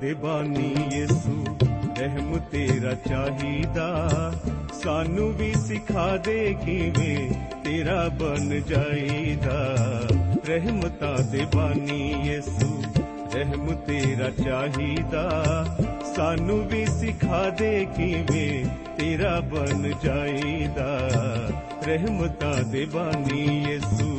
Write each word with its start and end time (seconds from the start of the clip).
ਦੇ 0.00 0.12
ਬਾਨੀ 0.14 0.74
ਯਿਸੂ 0.92 1.44
ਰਹਿਮ 1.98 2.38
ਤੇਰਾ 2.52 2.92
ਚਾਹੀਦਾ 3.06 3.88
ਸਾਨੂੰ 4.74 5.28
ਵੀ 5.32 5.52
ਸਿਖਾ 5.56 6.06
ਦੇ 6.16 6.54
ਕਿਵੇਂ 6.64 7.30
ਤੇਰਾ 7.64 8.08
ਬਣ 8.20 8.60
ਜਾਈਦਾ 8.68 9.58
ਰਹਿਮਤਾਂ 10.48 11.16
ਦੇ 11.32 11.46
ਬਾਨੀ 11.54 12.14
ਯਿਸੂ 12.26 12.82
ਰਹਿਮ 13.34 13.74
ਤੇਰਾ 13.86 14.30
ਚਾਹੀਦਾ 14.42 15.24
ਸਾਨੂੰ 16.16 16.58
ਵੀ 16.68 16.84
ਸਿਖਾ 16.90 17.48
ਦੇ 17.50 17.84
ਕਿਵੇਂ 17.96 18.64
ਤੇਰਾ 18.98 19.38
ਬਣ 19.52 19.90
ਜਾਈਦਾ 20.04 20.88
ਰਹਿਮਤਾਂ 21.86 22.54
ਦੇ 22.62 22.84
ਬਾਨੀ 22.84 23.46
ਯਿਸੂ 23.62 24.09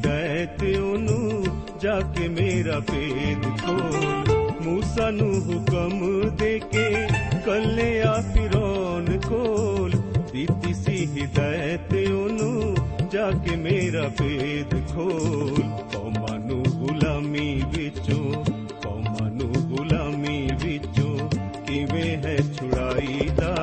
ਸੀ 0.00 0.06
ਹਿਦਾਇਤ 0.06 0.62
ਉਹਨੂੰ 0.62 1.44
ਜਾ 1.82 2.00
ਕੇ 2.00 2.28
ਮੇਰਾ 2.28 2.78
ਭੇਦ 2.80 3.42
ਖੋਲ। 3.60 4.60
ਮੂਸਾ 4.62 5.10
ਨੂੰ 5.10 5.34
ਹੁਕਮ 5.40 6.36
ਦੇ 6.36 6.58
ਕੇ 6.72 7.06
ਕੱਲਿਆ 7.46 8.12
ਫਿਰੌਨ 8.34 9.18
ਕੋਲ 9.20 9.90
ਦਿੱਤੀ 10.32 10.74
ਸੀ 10.74 11.06
ਹਿਦਾਇਤ 11.16 11.94
ਉਹਨੂੰ 12.12 12.76
ਜਾ 13.12 13.30
ਕੇ 13.30 13.56
ਮੇਰਾ 13.56 14.08
ਭੇਦ 14.18 14.74
ਖੋਲ। 14.94 15.62
ਕੌਮਾਂ 15.94 16.38
ਨੂੰ 16.38 16.62
ਗੁਲਾਮੀ 16.62 17.62
ਵਿੱਚੋਂ, 17.76 18.44
ਕੌਮਾਂ 18.82 19.30
ਨੂੰ 19.30 19.52
ਗੁਲਾਮੀ 19.68 20.48
ਵਿੱਚੋਂ 20.64 21.28
ਕਿਵੇਂ 21.66 22.16
ਹੈ 22.16 22.36
ਛੁੜਾਈਦਾ 22.36 23.54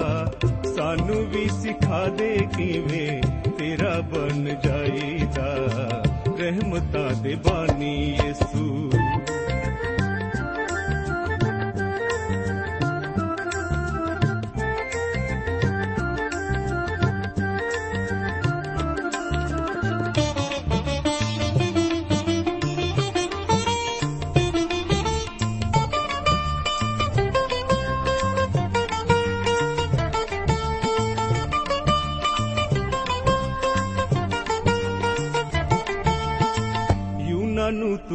ਸਾਨੂੰ 0.76 1.26
ਵੀ 1.30 1.48
ਸਿਖਾ 1.62 2.06
ਦੇ 2.08 2.38
ਕਿਵੇਂ 2.58 3.22
ਤੇਰਾ 3.52 4.00
ਬਣ 4.14 4.44
ਜਾਈਦਾ। 4.64 6.04
ਰਹਿਮਤਾਂ 6.48 7.24
ਦੇ 7.24 7.36
ਬਾਨੀ 7.36 8.18
ਯਿਸੂ। 8.26 8.92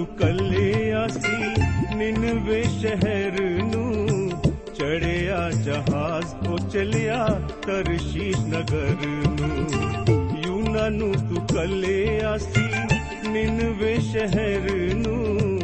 ਤੂੰ 0.03 0.17
ਕੱਲੇ 0.17 0.93
ਆਸੀ, 0.93 1.65
ਨਿਨਵੇ 1.97 2.63
ਸ਼ਹਿਰ 2.81 3.63
ਨੂੰ 3.63 4.31
ਚੜਿਆ, 4.75 5.51
ਜਹਾਜ਼ 5.51 6.49
ਉਹ 6.49 6.59
ਚਲਿਆ 6.59 7.27
ਤਰਸ਼ੀਸ਼ 7.67 8.41
ਨਗਰ 8.41 8.97
ਨੂੰ। 9.07 9.69
ਯੂਨਾ 10.47 10.89
ਨੂੰ 10.89 11.13
ਤੂੰ 11.13 11.47
ਕੱਲੇ 11.55 12.21
ਆਸੀ, 12.25 12.67
ਨਿਨਵੇ 13.29 13.99
ਸ਼ਹਿਰ 13.99 14.95
ਨੂੰ 14.95 15.61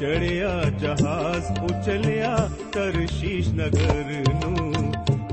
ਚੜਿਆ, 0.00 0.62
ਜਹਾਜ਼ 0.64 1.58
ਉਹ 1.60 1.82
ਚਲਿਆ 1.82 2.50
ਤਰਸ਼ੀਸ਼ 2.72 3.48
ਨਗਰ 3.48 4.24
ਨੂੰ। 4.44 4.72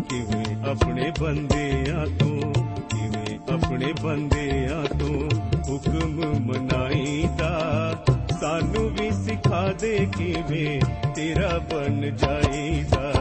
ਕਿਵੇਂ 0.09 0.69
ਆਪਣੇ 0.69 1.11
ਬੰਦਿਆਂ 1.19 2.05
ਤੋਂ, 2.05 2.53
ਕਿਵੇਂ 2.89 3.53
ਆਪਣੇ 3.53 3.93
ਬੰਦਿਆਂ 4.03 4.97
ਤੋਂ 4.97 5.29
ਹੁਕਮ 5.69 6.21
ਮਨਾਈਦਾ। 6.39 7.92
ਸਾਨੂੰ 8.43 8.89
ਵੀ 8.89 9.09
ਸਿਖਾ 9.25 9.61
ਦੇ 9.81 9.97
ਕਿਵੇਂ 10.15 10.79
ਤੇਰਾ 11.15 11.57
ਬਣ 11.71 12.01
ਜਾਈਦਾ 12.11 13.11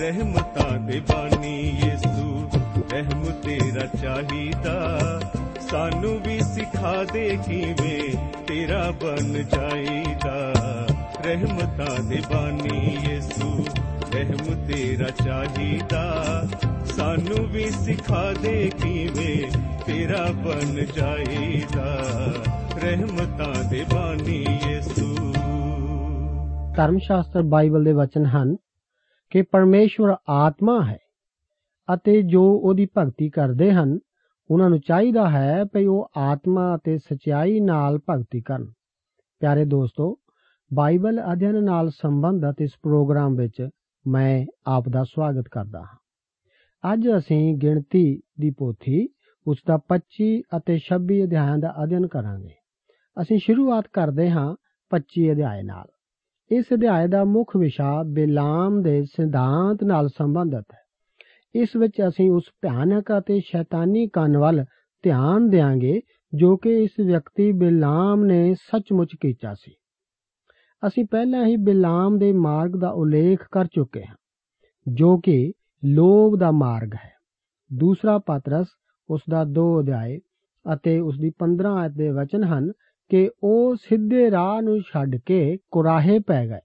ਰਹਿਮਤਾਂ 0.00 0.78
ਦੇ 0.78 1.00
ਬਾਨੀ 1.08 1.54
ਯਿਸੂ 1.82 2.50
ਰਹਿਮ 2.92 3.24
ਤੇਰਾ 3.42 3.86
ਚਾਹੀਦਾ 4.02 4.74
ਸਾਨੂੰ 5.70 6.12
ਵੀ 6.26 6.38
ਸਿਖਾ 6.44 6.92
ਦੇ 7.12 7.28
ਕਿਵੇਂ 7.48 8.12
ਤੇਰਾ 8.48 8.90
ਬਣ 9.02 9.32
ਜਾਈਦਾ 9.54 10.36
ਰਹਿਮਤਾਂ 11.24 12.02
ਦੇ 12.02 12.20
ਬਾਨੀ 12.30 12.96
ਯਿਸੂ 13.08 13.64
ਰਹਿਮ 14.14 14.66
ਤੇਰਾ 14.68 15.10
ਚਾਹੀਦਾ 15.24 16.04
ਸਾਨੂੰ 16.96 17.46
ਵੀ 17.48 17.70
ਸਿਖਾ 17.84 18.22
ਦੇ 18.42 18.70
ਕਿਵੇਂ 18.78 19.50
ਤੇਰਾ 19.86 20.24
ਬਣ 20.44 20.84
ਜਾਈਦਾ 20.96 22.65
ਰਹਿਮਤਾਂ 22.82 23.70
ਦੇ 23.70 23.84
ਬਾਨੀ 23.94 24.46
ਯਿਸੂ। 24.68 25.16
ਧਰਮ 26.76 26.98
ਸ਼ਾਸਤਰ 26.98 27.42
ਬਾਈਬਲ 27.42 27.84
ਦੇ 27.84 27.92
ਵਚਨ 27.92 28.24
ਹਨ 28.24 28.56
ਕਿ 29.30 29.42
ਪਰਮੇਸ਼ਵਰ 29.42 30.14
ਆਤਮਾ 30.28 30.84
ਹੈ 30.84 30.98
ਅਤੇ 31.94 32.22
ਜੋ 32.22 32.42
ਉਹਦੀ 32.42 32.86
ਭਗਤੀ 32.98 33.30
ਕਰਦੇ 33.30 33.72
ਹਨ, 33.72 33.98
ਉਹਨਾਂ 34.50 34.70
ਨੂੰ 34.70 34.80
ਚਾਹੀਦਾ 34.80 35.30
ਹੈ 35.30 35.64
ਕਿ 35.64 35.86
ਉਹ 35.86 36.10
ਆਤਮਾ 36.16 36.76
ਅਤੇ 36.76 36.98
ਸਚਾਈ 36.98 37.60
ਨਾਲ 37.60 37.98
ਭਗਤੀ 38.10 38.40
ਕਰਨ। 38.40 38.66
ਪਿਆਰੇ 39.40 39.64
ਦੋਸਤੋ, 39.64 40.18
ਬਾਈਬਲ 40.74 41.22
ਅਧਿਐਨ 41.32 41.64
ਨਾਲ 41.64 41.90
ਸੰਬੰਧਿਤ 41.90 42.56
ਇਸ 42.60 42.70
ਪ੍ਰੋਗਰਾਮ 42.82 43.34
ਵਿੱਚ 43.34 43.68
ਮੈਂ 44.06 44.46
ਆਪ 44.66 44.88
ਦਾ 44.88 45.04
ਸਵਾਗਤ 45.04 45.44
ਕਰਦਾ 45.50 45.80
ਹਾਂ। 45.80 45.98
ਅੱਜ 46.92 47.08
ਅਸੀਂ 47.18 47.56
ਗਿਣਤੀ 47.56 48.20
ਦੀ 48.40 48.50
ਪੋਥੀ, 48.50 49.08
ਉਸ 49.46 49.58
ਦਾ 49.66 49.76
25 49.76 50.42
ਅਤੇ 50.56 50.78
26 50.78 51.24
ਅਧਿਆਇਆਂ 51.24 51.58
ਦਾ 51.58 51.74
ਅਧਿਐਨ 51.84 52.06
ਕਰਾਂਗੇ। 52.06 52.65
ਅਸੀਂ 53.16 53.38
ਸ਼ੁਰੂਆਤ 53.38 53.84
ਕਰਦੇ 53.92 54.30
ਹਾਂ 54.30 54.48
25 54.90 55.30
ਅਧਿਆਇ 55.32 55.62
ਨਾਲ। 55.62 55.86
ਇਸ 56.50 56.64
ਅਧਿਆਇ 56.74 57.08
ਦਾ 57.08 57.22
ਮੁੱਖ 57.24 57.56
ਵਿਸ਼ਾ 57.56 58.02
ਬਿਲਾਮ 58.12 58.82
ਦੇ 58.82 59.02
ਸਿਧਾਂਤ 59.04 59.84
ਨਾਲ 59.84 60.08
ਸੰਬੰਧਿਤ 60.08 60.74
ਹੈ। 60.74 60.84
ਇਸ 61.54 61.76
ਵਿੱਚ 61.76 62.00
ਅਸੀਂ 62.08 62.30
ਉਸ 62.30 62.50
ਭਿਆਨਕ 62.62 63.12
ਅਤੇ 63.18 63.38
ਸ਼ੈਤਾਨੀ 63.40 64.06
ਕੰਨ 64.08 64.36
ਵੱਲ 64.36 64.64
ਧਿਆਨ 65.04 65.48
ਦੇਾਂਗੇ 65.50 66.00
ਜੋ 66.32 66.56
ਕਿ 66.56 66.76
ਇਸ 66.82 67.00
ਵਿਅਕਤੀ 67.06 67.50
ਬਿਲਾਮ 67.52 68.24
ਨੇ 68.24 68.54
ਸੱਚਮੁੱਚ 68.54 69.14
ਕੀਤਾ 69.20 69.54
ਸੀ। 69.54 69.72
ਅਸੀਂ 70.82 71.04
ਪਹਿਲਾਂ 71.04 71.44
ਹੀ 71.46 71.56
ਬਿਲਾਮ 71.56 72.18
ਦੇ 72.18 72.32
ਮਾਰਗ 72.32 72.76
ਦਾ 72.76 72.90
ਉਲੇਖ 72.94 73.46
ਕਰ 73.52 73.66
ਚੁੱਕੇ 73.66 74.02
ਹਾਂ, 74.04 74.16
ਜੋ 74.86 75.16
ਕਿ 75.18 75.52
ਲੋਭ 75.82 76.38
ਦਾ 76.38 76.50
ਮਾਰਗ 76.50 76.94
ਹੈ। 76.94 77.10
ਦੂਸਰਾ 77.70 78.18
ਪਤਰਸ, 78.18 78.66
ਉਸ 79.08 79.20
ਦਾ 79.30 79.44
2 79.44 79.68
ਅਧਿਆਇ 79.80 80.18
ਅਤੇ 80.64 80.98
ਉਸ 81.00 81.18
ਦੀ 81.18 81.30
15 81.38 81.74
ਆਇਤ 81.76 81.92
ਦੇ 81.92 82.10
ਵਚਨ 82.10 82.44
ਹਨ 82.44 82.70
ਕਿ 83.10 83.30
ਉਹ 83.42 83.76
ਸਿੱਧੇ 83.76 84.30
ਰਾਹ 84.30 84.62
ਨੂੰ 84.62 84.80
ਛੱਡ 84.80 85.16
ਕੇ 85.16 85.58
ਕੁਰਾਹੇ 85.70 86.18
ਪੈ 86.18 86.46
ਗਏ 86.46 86.60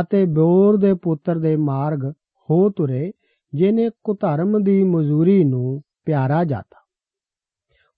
ਅਤੇ 0.00 0.24
ਬੋਰ 0.24 0.76
ਦੇ 0.76 0.94
ਪੁੱਤਰ 0.94 1.38
ਦੇ 1.38 1.56
ਮਾਰਗ 1.56 2.04
ਹੋ 2.48 2.70
ਤੁਰੇ 2.70 3.12
ਜਿਨੇ 3.52 3.90
ਕੁਧਰਮ 4.04 4.62
ਦੀ 4.62 4.82
ਮਜ਼ਦੂਰੀ 4.82 5.44
ਨੂੰ 5.44 5.82
ਪਿਆਰਾ 6.04 6.44
ਜਾਤਾ। 6.44 6.84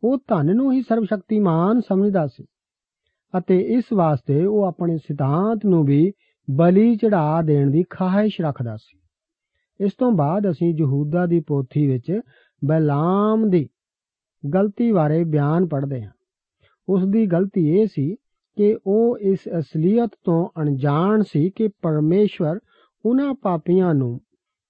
ਉਹ 0.02 0.18
ਧਨ 0.28 0.56
ਨੂੰ 0.56 0.72
ਹੀ 0.72 0.82
ਸਰਵਸ਼ਕਤੀਮਾਨ 0.82 1.80
ਸਮਝਦਾ 1.80 2.26
ਸੀ 2.26 2.44
ਅਤੇ 3.34 3.58
ਇਸ 3.58 3.92
ਵਾਸਤੇ 3.92 4.44
ਉਹ 4.46 4.64
ਆਪਣੇ 4.64 4.96
ਸਿਧਾਂਤ 4.98 5.66
ਨੂੰ 5.66 5.84
ਵੀ 5.84 6.12
ਬਲੀ 6.50 6.96
ਚੜਾ 6.96 7.42
ਦੇਣ 7.42 7.70
ਦੀ 7.70 7.84
ਖਾਹਿਸ਼ 7.90 8.40
ਰੱਖਦਾ 8.40 8.76
ਸੀ। 8.76 8.98
ਇਸ 9.80 9.92
ਤੋਂ 9.92 10.12
ਬਾਅਦ 10.12 10.50
ਅਸੀਂ 10.50 10.74
ਯਹੂਦਾ 10.74 11.26
ਦੀ 11.26 11.40
ਪੋਥੀ 11.40 11.86
ਵਿੱਚ 11.86 12.20
ਬਲਾਮ 12.62 13.48
ਦੀ 13.50 13.68
ਗਲਤੀ 14.54 14.92
ਬਾਰੇ 14.92 15.24
ਬਿਆਨ 15.24 15.66
ਪੜ੍ਹਦੇ 15.66 16.02
ਹਾਂ। 16.04 16.12
ਉਸ 16.90 17.04
ਦੀ 17.04 17.26
ਗਲਤੀ 17.26 17.80
ਇਹ 17.80 17.86
ਸੀ 17.86 18.16
ਕਿ 18.56 18.76
ਉਹ 18.86 19.18
ਇਸ 19.18 19.38
ਅਸਲੀਅਤ 19.58 20.10
ਤੋਂ 20.24 20.48
ਅਣਜਾਣ 20.60 21.22
ਸੀ 21.22 21.50
ਕਿ 21.50 21.68
ਪਰਮੇਸ਼ਵਰ 21.68 22.58
ਉਹਨਾਂ 23.06 23.34
ਪਾਪੀਆਂ 23.34 23.94
ਨੂੰ 23.94 24.20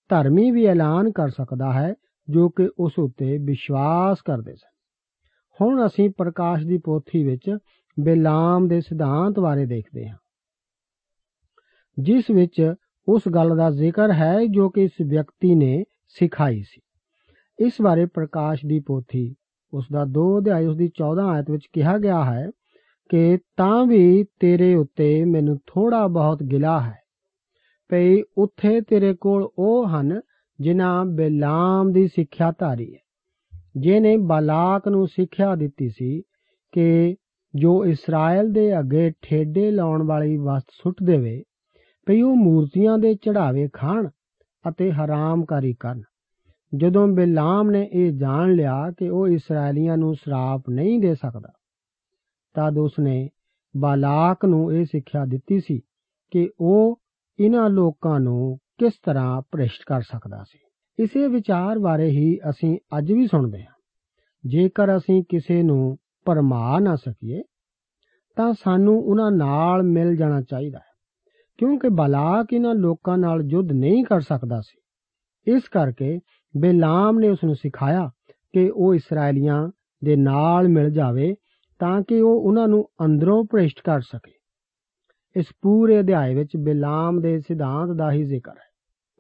ਧਰਮੀ 0.09 0.51
ਵੀ 0.51 0.67
ਐਲਾਨ 0.67 1.13
ਕਰ 1.13 1.29
ਸਕਦਾ 1.29 1.73
ਹੈ, 1.73 1.95
ਜੋ 2.31 2.49
ਕਿ 2.49 2.71
ਉਸ 2.79 2.93
ਉੱਤੇ 2.99 3.39
ਵਿਸ਼ਵਾਸ 3.39 4.23
ਕਰਦੇ 4.23 4.55
ਸਨ। 4.55 4.71
ਹੁਣ 5.61 5.87
ਅਸੀਂ 5.87 6.11
ਪ੍ਰਕਾਸ਼ 6.11 6.67
ਦੀ 6.67 6.79
ਪੋਥੀ 6.79 7.25
ਵਿੱਚ 7.25 7.59
ਬਿਲਾਮ 8.01 8.69
ਦੇ 8.69 8.81
ਸਿਧਾਂਤ 8.81 9.41
ਬਾਰੇ 9.41 9.67
ਦੇਖਦੇ 9.67 10.09
ਹਾਂ। 10.09 10.17
ਜਿਸ 11.99 12.31
ਵਿੱਚ 12.31 12.75
ਉਸ 13.09 13.23
ਗੱਲ 13.35 13.57
ਦਾ 13.57 13.71
ਜ਼ਿਕਰ 13.71 14.13
ਹੈ 14.13 14.39
ਜੋ 14.51 14.69
ਕਿ 14.69 14.83
ਇਸ 14.83 14.91
ਵਿਅਕਤੀ 15.07 15.55
ਨੇ 15.55 15.85
ਸਿਖਾਈ 16.09 16.63
ਸੀ। 16.63 16.81
ਇਸ 17.67 17.73
ਬਾਰੇ 17.83 18.07
ਪ੍ਰਕਾਸ਼ 18.07 18.67
ਦੀ 18.67 18.81
ਪੋਥੀ 18.81 19.35
ਉਸ 19.73 19.85
ਦਾ 19.93 20.05
2 20.11 20.39
ਅਧਿਆਇ 20.39 20.67
ਉਸ 20.67 20.77
ਦੀ 20.77 20.91
14 21.03 21.27
ਆਇਤ 21.27 21.51
ਵਿੱਚ 21.51 21.67
ਕਿਹਾ 21.73 21.99
ਗਿਆ 21.99 22.25
ਹੈ 22.25 22.51
ਕਿ 23.11 23.39
ਤਾਂ 23.57 23.87
ਵੀ 23.87 24.25
ਤੇਰੇ 24.41 24.75
ਉੱਤੇ 24.75 25.25
ਮੈਨੂੰ 25.25 25.59
ਥੋੜਾ 25.67 26.07
ਬਹੁਤ 26.07 26.43
ਗਿਲਾ 26.43 26.81
ਹੈ। 26.81 26.99
ਭਈ 27.91 28.23
ਉੱਥੇ 28.39 28.81
ਤੇਰੇ 28.81 29.15
ਕੋਲ 29.15 29.49
ਉਹ 29.59 29.89
ਹਨ 29.89 30.21
ਜਿਨ੍ਹਾਂ 30.61 31.05
ਬਿਲਾਮ 31.05 31.93
ਦੀ 31.93 32.09
ਸਿੱਖਿਆ 32.09 32.53
ਧਾਰੀ 32.59 32.95
ਹੈ 32.95 32.99
ਜਿਨੇ 33.77 34.17
ਬਾਲਾਕ 34.17 34.89
ਨੂੰ 34.89 35.07
ਸਿੱਖਿਆ 35.09 35.55
ਦਿੱਤੀ 35.55 35.89
ਸੀ 35.89 36.21
ਕਿ 36.73 37.17
ਜੋ 37.55 37.85
ਇਸਰਾਇਲ 37.85 38.53
ਦੇ 38.53 38.79
ਅੱਗੇ 38.79 39.13
ਠੇਡੇ 39.23 39.71
ਲਾਉਣ 39.71 40.03
ਵਾਲੀ 40.03 40.37
ਵਸਤ 40.37 40.67
ਸੁੱਟ 40.71 40.97
ਦੇਵੇ, 41.05 41.43
ਭਈ 42.07 42.21
ਉਹ 42.21 42.37
ਮੂਰਤੀਆਂ 42.37 42.99
ਦੇ 42.99 43.15
ਚੜਾਵੇ 43.15 43.69
ਖਾਣ 43.73 44.09
ਅਤੇ 44.69 44.93
ਹਰਾਮਕਾਰੀ 44.93 45.75
ਕਰਨ। 45.81 46.03
ਜਦੋਂ 46.75 47.07
ਬਿਲਾਮ 47.09 47.71
ਨੇ 47.71 47.89
ਇਹ 47.93 48.13
ਜਾਣ 48.13 48.53
ਲਿਆ 48.53 48.91
ਕਿ 48.99 49.09
ਉਹ 49.09 49.29
ਇਸرائیਲੀਆਂ 49.29 49.97
ਨੂੰ 49.97 50.15
ਸਰਾਪ 50.15 50.69
ਨਹੀਂ 50.71 50.99
ਦੇ 51.01 51.15
ਸਕਦਾ, 51.15 51.53
ਤਦ 52.55 52.79
ਉਸਨੇ 52.79 53.29
ਬਾਲਾਕ 53.77 54.45
ਨੂੰ 54.45 54.73
ਇਹ 54.73 54.85
ਸਿੱਖਿਆ 54.85 55.25
ਦਿੱਤੀ 55.25 55.61
ਸੀ 55.61 55.81
ਕਿ 56.31 56.49
ਉਹ 56.61 57.01
ਇਹਨਾਂ 57.39 57.69
ਲੋਕਾਂ 57.71 58.21
ਨੂੰ 58.21 58.59
ਕਿਸ 58.79 58.93
ਤਰ੍ਹਾਂ 59.05 59.43
ਭ੍ਰਿਸ਼ਟ 59.53 59.83
ਕਰ 59.87 60.01
ਸਕਦਾ 60.03 60.43
ਸੀ। 60.43 60.59
ਇਸੇ 60.99 61.27
ਵਿਚਾਰ 61.27 61.79
ਬਾਰੇ 61.79 62.09
ਹੀ 62.11 62.39
ਅਸੀਂ 62.51 62.79
ਅੱਜ 62.99 63.13
ਵੀ 63.13 63.27
ਸੁਣਦੇ 63.27 63.61
ਹਾਂ। 63.61 63.75
ਜੇਕਰ 64.47 64.97
ਅਸੀਂ 64.97 65.23
ਕਿਸੇ 65.29 65.63
ਨੂੰ 65.63 65.97
ਪਰਮਾ 66.25 66.79
ਨਾ 66.79 66.95
ਸਕੀਏ, 66.97 67.43
ਤਾਂ 68.37 68.53
ਸਾਨੂੰ 68.53 68.99
ਉਹਨਾਂ 69.01 69.31
ਨਾਲ 69.31 69.83
ਮਿਲ 69.83 70.17
ਜਾਣਾ 70.17 70.41
ਚਾਹੀਦਾ 70.41 70.79
ਹੈ, 70.79 70.93
ਕਿਉਂਕਿ 71.59 71.89
ਬਾਲਾਕ 71.89 72.53
ਇਹਨਾਂ 72.53 72.75
ਲੋਕਾਂ 72.75 73.19
ਨਾਲ 73.19 73.43
ਯੁੱਧ 73.51 73.73
ਨਹੀਂ 73.73 74.05
ਕਰ 74.05 74.21
ਸਕਦਾ 74.21 74.61
ਸੀ। 74.61 74.81
ਇਸ 75.47 75.69
ਕਰਕੇ 75.69 76.19
ਬੇਲਾਮ 76.57 77.19
ਨੇ 77.19 77.29
ਉਸ 77.29 77.39
ਨੂੰ 77.45 77.55
ਸਿਖਾਇਆ 77.55 78.11
ਕਿ 78.53 78.73
ਉਹ 78.75 78.95
ਇਸرائیਲੀਆਂ 78.95 79.69
ਦੇ 80.05 80.17
ਨਾਲ 80.17 80.69
ਮਿਲ 80.69 80.91
ਜਾਵੇ 80.91 81.35
ਤਾਂ 81.79 82.03
ਕਿ 82.09 82.21
ਉਹ 82.21 82.41
ਉਹਨਾਂ 82.41 82.69
ਨੂੰ 82.69 82.89
ਅੰਦਰੋਂ 83.05 83.45
ਭ੍ਰਿਸ਼ਟ 83.45 83.81
ਕਰ 83.85 84.01
ਸਕੇ। 84.01 84.33
ਇਸ 85.37 85.47
ਪੂਰੇ 85.63 86.01
ਅਧਿਆਏ 86.01 86.35
ਵਿੱਚ 86.35 86.57
ਬੇਲਾਮ 86.57 87.21
ਦੇ 87.21 87.41
ਸਿਧਾਂਤ 87.41 87.91
ਦਾ 87.91 88.13
ਹੀ 88.13 88.25
ਜ਼ਿਕਰ 88.25 88.53
ਹੈ। 88.53 88.71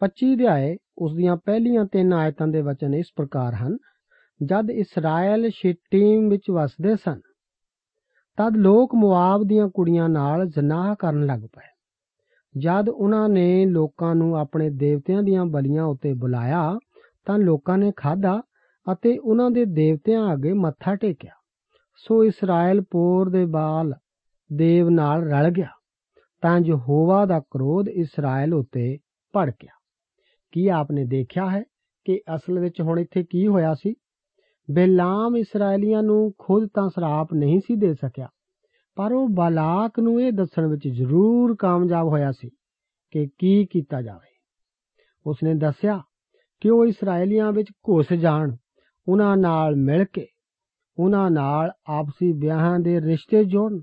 25 0.00 0.34
ਅਧਿਆਏ 0.34 0.76
ਉਸ 0.98 1.14
ਦੀਆਂ 1.14 1.36
ਪਹਿਲੀਆਂ 1.36 1.84
ਤਿੰਨ 1.84 2.12
ਆਇਤਾਂ 2.12 2.46
ਦੇ 2.46 2.62
ਵਚਨ 2.62 2.94
ਇਸ 2.94 3.06
ਪ੍ਰਕਾਰ 3.16 3.54
ਹਨ, 3.54 3.76
ਜਦ 4.42 4.70
ਇਸਰਾਇਲ 4.70 5.50
ਸ਼ਿਟੀਮ 5.50 6.28
ਵਿੱਚ 6.28 6.50
ਵਸਦੇ 6.50 6.96
ਸਨ, 6.96 7.20
ਤਦ 8.36 8.56
ਲੋਕ 8.56 8.94
ਮੁਆਬ 8.94 9.44
ਦੀਆਂ 9.46 9.68
ਕੁੜੀਆਂ 9.68 10.08
ਨਾਲ 10.08 10.48
ਜ਼ਨਾਹ 10.48 10.94
ਕਰਨ 10.98 11.26
ਲੱਗ 11.26 11.40
ਪਏ। 11.40 11.68
ਜਦ 12.58 12.88
ਉਹਨਾਂ 12.88 13.28
ਨੇ 13.28 13.66
ਲੋਕਾਂ 13.66 14.14
ਨੂੰ 14.14 14.36
ਆਪਣੇ 14.36 14.70
ਦੇਵਤਿਆਂ 14.70 15.22
ਦੀਆਂ 15.22 15.44
ਬਲੀਆਂ 15.44 15.84
ਉੱਤੇ 15.84 16.14
ਬੁਲਾਇਆ 16.14 16.78
ਤਾਂ 17.26 17.38
ਲੋਕਾਂ 17.38 17.78
ਨੇ 17.78 17.92
ਖਾਧਾ 17.96 18.40
ਅਤੇ 18.86 19.16
ਉਹਨਾਂ 19.18 19.50
ਦੇ 19.50 19.64
ਦੇਵਤਿਆਂ 19.64 20.32
ਅੱਗੇ 20.32 20.52
ਮੱਥਾ 20.52 20.94
ਟੇਕਿਆ। 20.94 21.32
ਸੋ 21.98 22.24
ਇਸਰਾਇਲ 22.24 22.80
ਪੋਰ 22.90 23.30
ਦੇ 23.30 23.44
ਬਾਲ 23.46 23.94
ਦੇਵ 24.50 24.88
ਨਾਲ 24.88 25.22
ਰਲ 25.22 25.50
ਗਿਆ। 25.50 25.68
ਤਾਂ 26.42 26.58
ਯਹੋਵਾ 26.66 27.24
ਦਾ 27.26 27.40
ਕ੍ਰੋਧ 27.40 27.88
ਇਸਰਾਇਲ 27.88 28.54
ਉਤੇ 28.54 28.96
ਭੜਕਿਆ 29.34 29.72
ਕੀ 30.52 30.66
ਆਪਨੇ 30.68 31.04
ਦੇਖਿਆ 31.04 31.50
ਹੈ 31.50 31.62
ਕਿ 32.06 32.20
ਅਸਲ 32.34 32.58
ਵਿੱਚ 32.58 32.80
ਹੁਣ 32.80 33.00
ਇੱਥੇ 33.00 33.24
ਕੀ 33.30 33.46
ਹੋਇਆ 33.46 33.74
ਸੀ? 33.74 33.94
ਬੇਲਾਮ 34.68 35.36
ਇਸرائیਲੀਆਂ 35.36 36.02
ਨੂੰ 36.02 36.32
ਖੁਦ 36.38 36.68
ਤਾਂ 36.74 36.88
ਸਰਾਪ 36.88 37.32
ਨਹੀਂ 37.34 37.60
ਸੀ 37.60 37.76
ਦੇ 37.76 37.92
ਸਕਿਆ, 37.94 38.28
ਪਰ 38.96 39.12
ਉਹ 39.12 39.28
ਬਾਲਾਕ 39.28 39.98
ਨੂੰ 40.00 40.20
ਇਹ 40.22 40.32
ਦੱਸਣ 40.32 40.66
ਵਿੱਚ 40.66 40.88
ਜ਼ਰੂਰ 40.88 41.54
ਕਾਮਯਾਬ 41.58 42.06
ਹੋਇਆ 42.06 42.32
ਸੀ 42.32 42.48
ਕਿ 43.10 43.26
ਕੀ 43.38 43.66
ਕੀਤਾ 43.66 44.02
ਜਾਵੇ। 44.02 44.28
ਉਸਨੇ 45.26 45.54
ਦੱਸਿਆ 45.54 46.00
ਕਿ 46.60 46.70
ਉਹ 46.70 46.86
ਇਸرائیਲੀਆਂ 46.86 47.52
ਵਿੱਚ 47.52 47.68
ਘੁਸ 47.70 48.12
ਜਾਣ, 48.12 48.56
ਉਹਨਾਂ 49.08 49.36
ਨਾਲ 49.36 49.76
ਮਿਲ 49.76 50.04
ਕੇ, 50.04 50.26
ਉਹਨਾਂ 50.98 51.30
ਨਾਲ 51.30 51.70
ਆਪਸੀ 51.88 52.32
ਵਿਆਹਾਂ 52.32 52.78
ਦੇ 52.80 53.00
ਰਿਸ਼ਤੇ 53.00 53.44
ਜੋੜਨ 53.44 53.80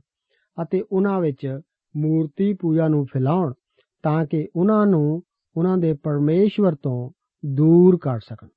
ਅਤੇ 0.57 0.83
ਉਹਨਾਂ 0.91 1.19
ਵਿੱਚ 1.21 1.59
ਮੂਰਤੀ 1.95 2.53
ਪੂਜਾ 2.53 2.87
ਨੂੰ 2.87 3.05
ਫੈਲਾਉਣ 3.05 3.53
ਤਾਂ 4.03 4.25
ਕਿ 4.25 4.47
ਉਹਨਾਂ 4.55 4.85
ਨੂੰ 4.85 5.21
ਉਹਨਾਂ 5.57 5.77
ਦੇ 5.77 5.93
ਪਰਮੇਸ਼ਵਰ 5.93 6.75
ਤੋਂ 6.75 7.09
ਦੂਰ 7.45 7.97
ਕਰ 8.01 8.19
ਸਕਣ। 8.19 8.47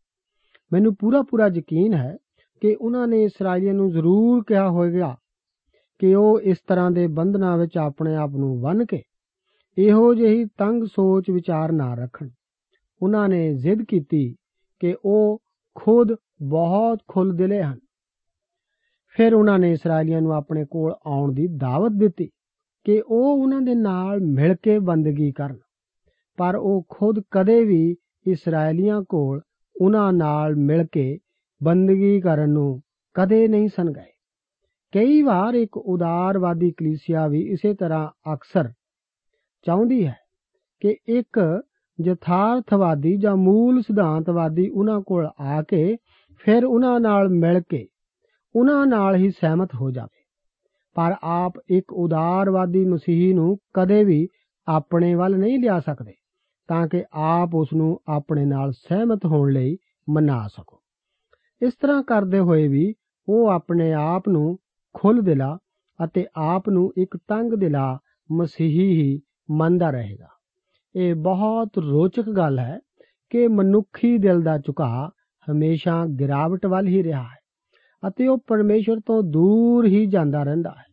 ਮੈਨੂੰ 0.73 0.95
ਪੂਰਾ 0.95 1.23
ਪੂਰਾ 1.23 1.47
ਯਕੀਨ 1.47 1.95
ਹੈ 1.95 2.17
ਕਿ 2.63 2.77
ਉਹਨਾਂ 2.81 3.07
ਨੇ 3.09 3.23
ਇਸرائیਲੀਆਂ 3.23 3.75
ਨੂੰ 3.75 3.91
ਜ਼ਰੂਰ 3.91 4.43
ਕਿਹਾ 4.47 4.69
ਹੋਵੇਗਾ 4.69 5.17
ਕਿ 5.99 6.15
ਉਹ 6.15 6.41
ਇਸ 6.41 6.57
ਤਰ੍ਹਾਂ 6.69 6.91
ਦੇ 6.91 7.07
ਬੰਧਨਾਂ 7.07 7.57
ਵਿੱਚ 7.59 7.79
ਆਪਣੇ 7.79 8.15
ਆਪ 8.15 8.31
ਨੂੰ 8.31 8.61
ਬੰਨ 8.61 8.85
ਕੇ 8.85 9.03
ਇਹੋ 9.79 10.15
ਜਿਹੀ 10.15 10.45
ਤੰਗ 10.45 10.85
ਸੋਚ 10.85 11.31
ਵਿਚਾਰ 11.31 11.73
ਨਾ 11.73 11.95
ਰੱਖਣ। 11.95 12.29
ਉਹਨਾਂ 13.03 13.29
ਨੇ 13.29 13.55
ਜ਼ਿੱਦ 13.55 13.83
ਕੀਤੀ 13.89 14.35
ਕਿ 14.81 14.95
ਉਹ 15.05 15.43
ਖੁਦ 15.75 16.15
ਬਹੁਤ 16.43 16.99
ਖੁੱਲ 17.09 17.33
ਦਿਲੇ 17.37 17.63
ਹਨ। 17.63 17.79
ਫਿਰ 19.17 19.35
ਉਹਨਾਂ 19.35 19.59
ਨੇ 19.59 19.73
ਇਸرائیਲੀਆਂ 19.73 20.21
ਨੂੰ 20.21 20.33
ਆਪਣੇ 20.33 20.65
ਕੋਲ 20.65 20.95
ਆਉਣ 21.07 21.33
ਦੀ 21.35 21.47
ਦਾਵਤ 21.57 21.93
ਦਿੱਤੀ 21.93 22.29
ਕਿ 22.87 23.03
ਉਹ 23.07 23.43
ਉਹਨਾਂ 23.43 23.61
ਦੇ 23.61 23.75
ਨਾਲ 23.75 24.21
ਮਿਲ 24.21 24.55
ਕੇ 24.63 24.79
ਬੰਦਗੀ 24.79 25.33
ਕਰਨ, 25.33 25.59
ਪਰ 26.39 26.57
ਉਹ 26.57 26.87
ਖੁਦ 26.89 27.23
ਕਦੇ 27.31 27.65
ਵੀ 27.65 27.97
ਇਸرائیਲੀਆਂ 28.27 29.03
ਕੋਲ 29.09 29.41
ਉਹਨਾਂ 29.81 30.13
ਨਾਲ 30.13 30.57
ਮਿਲ 30.57 30.87
ਕੇ 30.93 31.19
ਬੰਦਗੀ 31.63 32.21
ਕਰਨ 32.21 32.51
ਨੂੰ 32.51 32.81
ਕਦੇ 33.15 33.49
ਨਹੀਂ 33.49 33.69
ਸਨ 33.69 33.91
ਗਏ 33.91 34.11
ਕਈ 34.93 35.23
ਵਾਰ 35.23 35.55
ਇੱਕ 35.55 35.77
ਉਦਾਰਵਾਦੀ 35.77 36.71
ਕਲੀਸਿਆ 36.71 37.27
ਵੀ 37.29 37.41
ਇਸੇ 37.43 37.75
ਤਰ੍ਹਾਂ 37.75 38.35
ਅਕਸਰ 38.35 38.73
ਚਾਹੁੰਦੀ 39.67 40.07
ਹੈ 40.07 40.17
ਕਿ 40.81 40.97
ਇੱਕ 41.07 41.39
ਯਥਾਰਥਵਾਦੀ 42.07 43.17
ਜਾਂ 43.17 43.37
ਮੂਲ 43.37 43.81
ਸਿਧਾਂਤਵਾਦੀ 43.83 44.69
ਉਹਨਾਂ 44.69 45.01
ਕੋਲ 45.01 45.29
ਆ 45.41 45.63
ਕੇ 45.63 45.97
ਫਿਰ 46.41 46.65
ਉਹਨਾਂ 46.65 47.01
ਨਾਲ 47.01 47.29
ਮਿਲ 47.29 47.61
ਕੇ 47.69 47.87
ਉਹਨਾਂ 48.55 48.87
ਨਾਲ 48.87 49.17
ਹੀ 49.17 49.31
ਸਹਿਮਤ 49.31 49.75
ਹੋ 49.75 49.91
ਜਾਵੇ। 49.91 50.19
ਪਰ 50.97 51.15
ਆਪ 51.23 51.53
ਇੱਕ 51.69 51.93
ਉਦਾਰਵਾਦੀ 51.93 52.85
ਮਸੀਹੀ 52.85 53.33
ਨੂੰ 53.33 53.57
ਕਦੇ 53.75 54.05
ਵੀ 54.05 54.27
ਆਪਣੇ 54.69 55.15
ਵੱਲ 55.15 55.37
ਨਹੀਂ 55.39 55.59
ਲਿਆ 55.59 55.81
ਸਕਦੇ, 55.81 56.13
ਤਾਂ 56.69 56.87
ਕਿ 56.89 57.05
ਆਪ 57.13 57.55
ਉਸ 57.55 57.73
ਨੂੰ 57.75 58.01
ਆਪਣੇ 58.09 58.45
ਨਾਲ 58.45 58.73
ਸਹਿਮਤ 58.73 59.27
ਹੋਣ 59.27 59.53
ਲਈ 59.53 59.77
ਮਨਾ 60.09 60.47
ਸਕੋ। 60.49 60.81
ਇਸ 61.63 61.73
ਤਰ੍ਹਾਂ 61.75 62.03
ਕਰਦੇ 62.03 62.39
ਹੋਏ 62.39 62.69
ਵੀ 62.69 62.95
ਉਹ 63.29 63.49
ਆਪਣੇ 63.49 63.93
ਆਪ 63.93 64.29
ਨੂੰ 64.29 64.59
ਖੁੱਲ 64.95 65.21
ਦਿਲਾ 65.23 65.59
ਅਤੇ 66.05 66.27
ਆਪ 66.37 66.69
ਨੂੰ 66.69 66.93
ਇੱਕ 66.99 67.17
ਤੰਗ 67.29 67.53
ਦਿਲਾ 67.53 67.99
ਮਸੀਹੀ 68.33 68.91
ਹੀ 69.03 69.21
ਮੰਨਦਾ 69.51 69.91
ਰਹੇਗਾ। 69.91 70.29
ਇਹ 70.95 71.15
ਬਹੁਤ 71.15 71.79
ਰੋਚਕ 71.79 72.31
ਗੱਲ 72.31 72.59
ਹੈ 72.59 72.79
ਕਿ 73.31 73.47
ਮਨੁੱਖੀ 73.49 74.19
ਦਿਲ 74.19 74.41
ਦਾ 74.43 74.59
ਝੁਕਾਅ 74.59 75.09
ਹਮੇਸ਼ਾ 75.47 76.05
ਗਿਰਾਵਟ 76.21 76.67
ਵੱਲ 76.67 76.87
ਹੀ 76.87 77.03
ਰਿਹਾ 77.03 77.23
ਹੈ 77.23 77.39
ਅਤੇ 78.09 78.27
ਉਹ 78.29 78.39
ਪਰਮੇਸ਼ਰ 78.47 79.01
ਤੋਂ 79.07 79.23
ਦੂਰ 79.23 79.87
ਹੀ 79.87 80.07
ਜਾਂਦਾ 80.07 80.43
ਰਹਿੰਦਾ 80.43 80.71
ਹੈ। 80.71 80.85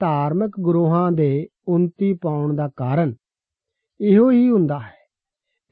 ਧਾਰਮਿਕ 0.00 0.50
ਗੁਰੂਆਂ 0.60 1.12
ਦੇ 1.12 1.46
ਉਨਤੀ 1.68 2.12
ਪਾਉਣ 2.22 2.56
ਦਾ 2.56 2.68
ਕਾਰਨ 2.76 3.14
ਇਹੋ 4.00 4.30
ਹੀ 4.30 4.50
ਹੁੰਦਾ 4.50 4.78
ਹੈ। 4.78 4.96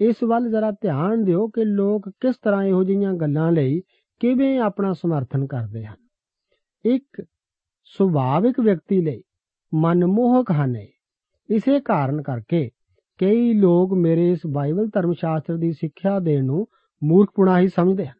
ਇਸ 0.00 0.16
ਵੱਲ 0.24 0.50
ਜ਼ਰਾ 0.50 0.70
ਧਿਆਨ 0.70 1.24
ਦਿਓ 1.24 1.46
ਕਿ 1.48 1.64
ਲੋਕ 1.64 2.08
ਕਿਸ 2.20 2.36
ਤਰ੍ਹਾਂ 2.36 2.64
ਇਹੋ 2.64 2.84
ਜਿਹੀਆਂ 2.84 3.12
ਗੱਲਾਂ 3.12 3.52
ਲਈ 3.52 3.80
ਕਿਵੇਂ 4.20 4.58
ਆਪਣਾ 4.60 4.92
ਸਮਰਥਨ 4.92 5.46
ਕਰਦੇ 5.46 5.84
ਹਨ। 5.84 5.96
ਇੱਕ 6.84 7.24
ਸੁਭਾਵਿਕ 7.84 8.60
ਵਿਅਕਤੀ 8.60 9.00
ਲਈ 9.02 9.22
ਮਨਮੋਹਕ 9.74 10.50
ਹਨ 10.50 10.76
ਇਸੇ 11.48 11.80
ਕਾਰਨ 11.80 12.22
ਕਰਕੇ 12.22 12.70
ਕਈ 13.18 13.54
ਲੋਕ 13.54 13.92
ਮੇਰੇ 13.92 14.30
ਇਸ 14.30 14.38
ਬਾਈਬਲ 14.52 14.88
ਧਰਮ 14.88 15.12
ਸ਼ਾਸਤਰ 15.12 15.56
ਦੀ 15.56 15.72
ਸਿੱਖਿਆ 15.72 16.18
ਦੇਣ 16.18 16.44
ਨੂੰ 16.44 16.66
ਮੂਰਖਪੁਣਾ 17.04 17.60
ਹੀ 17.60 17.68
ਸਮਝਦੇ 17.68 18.06
ਹਨ। 18.06 18.14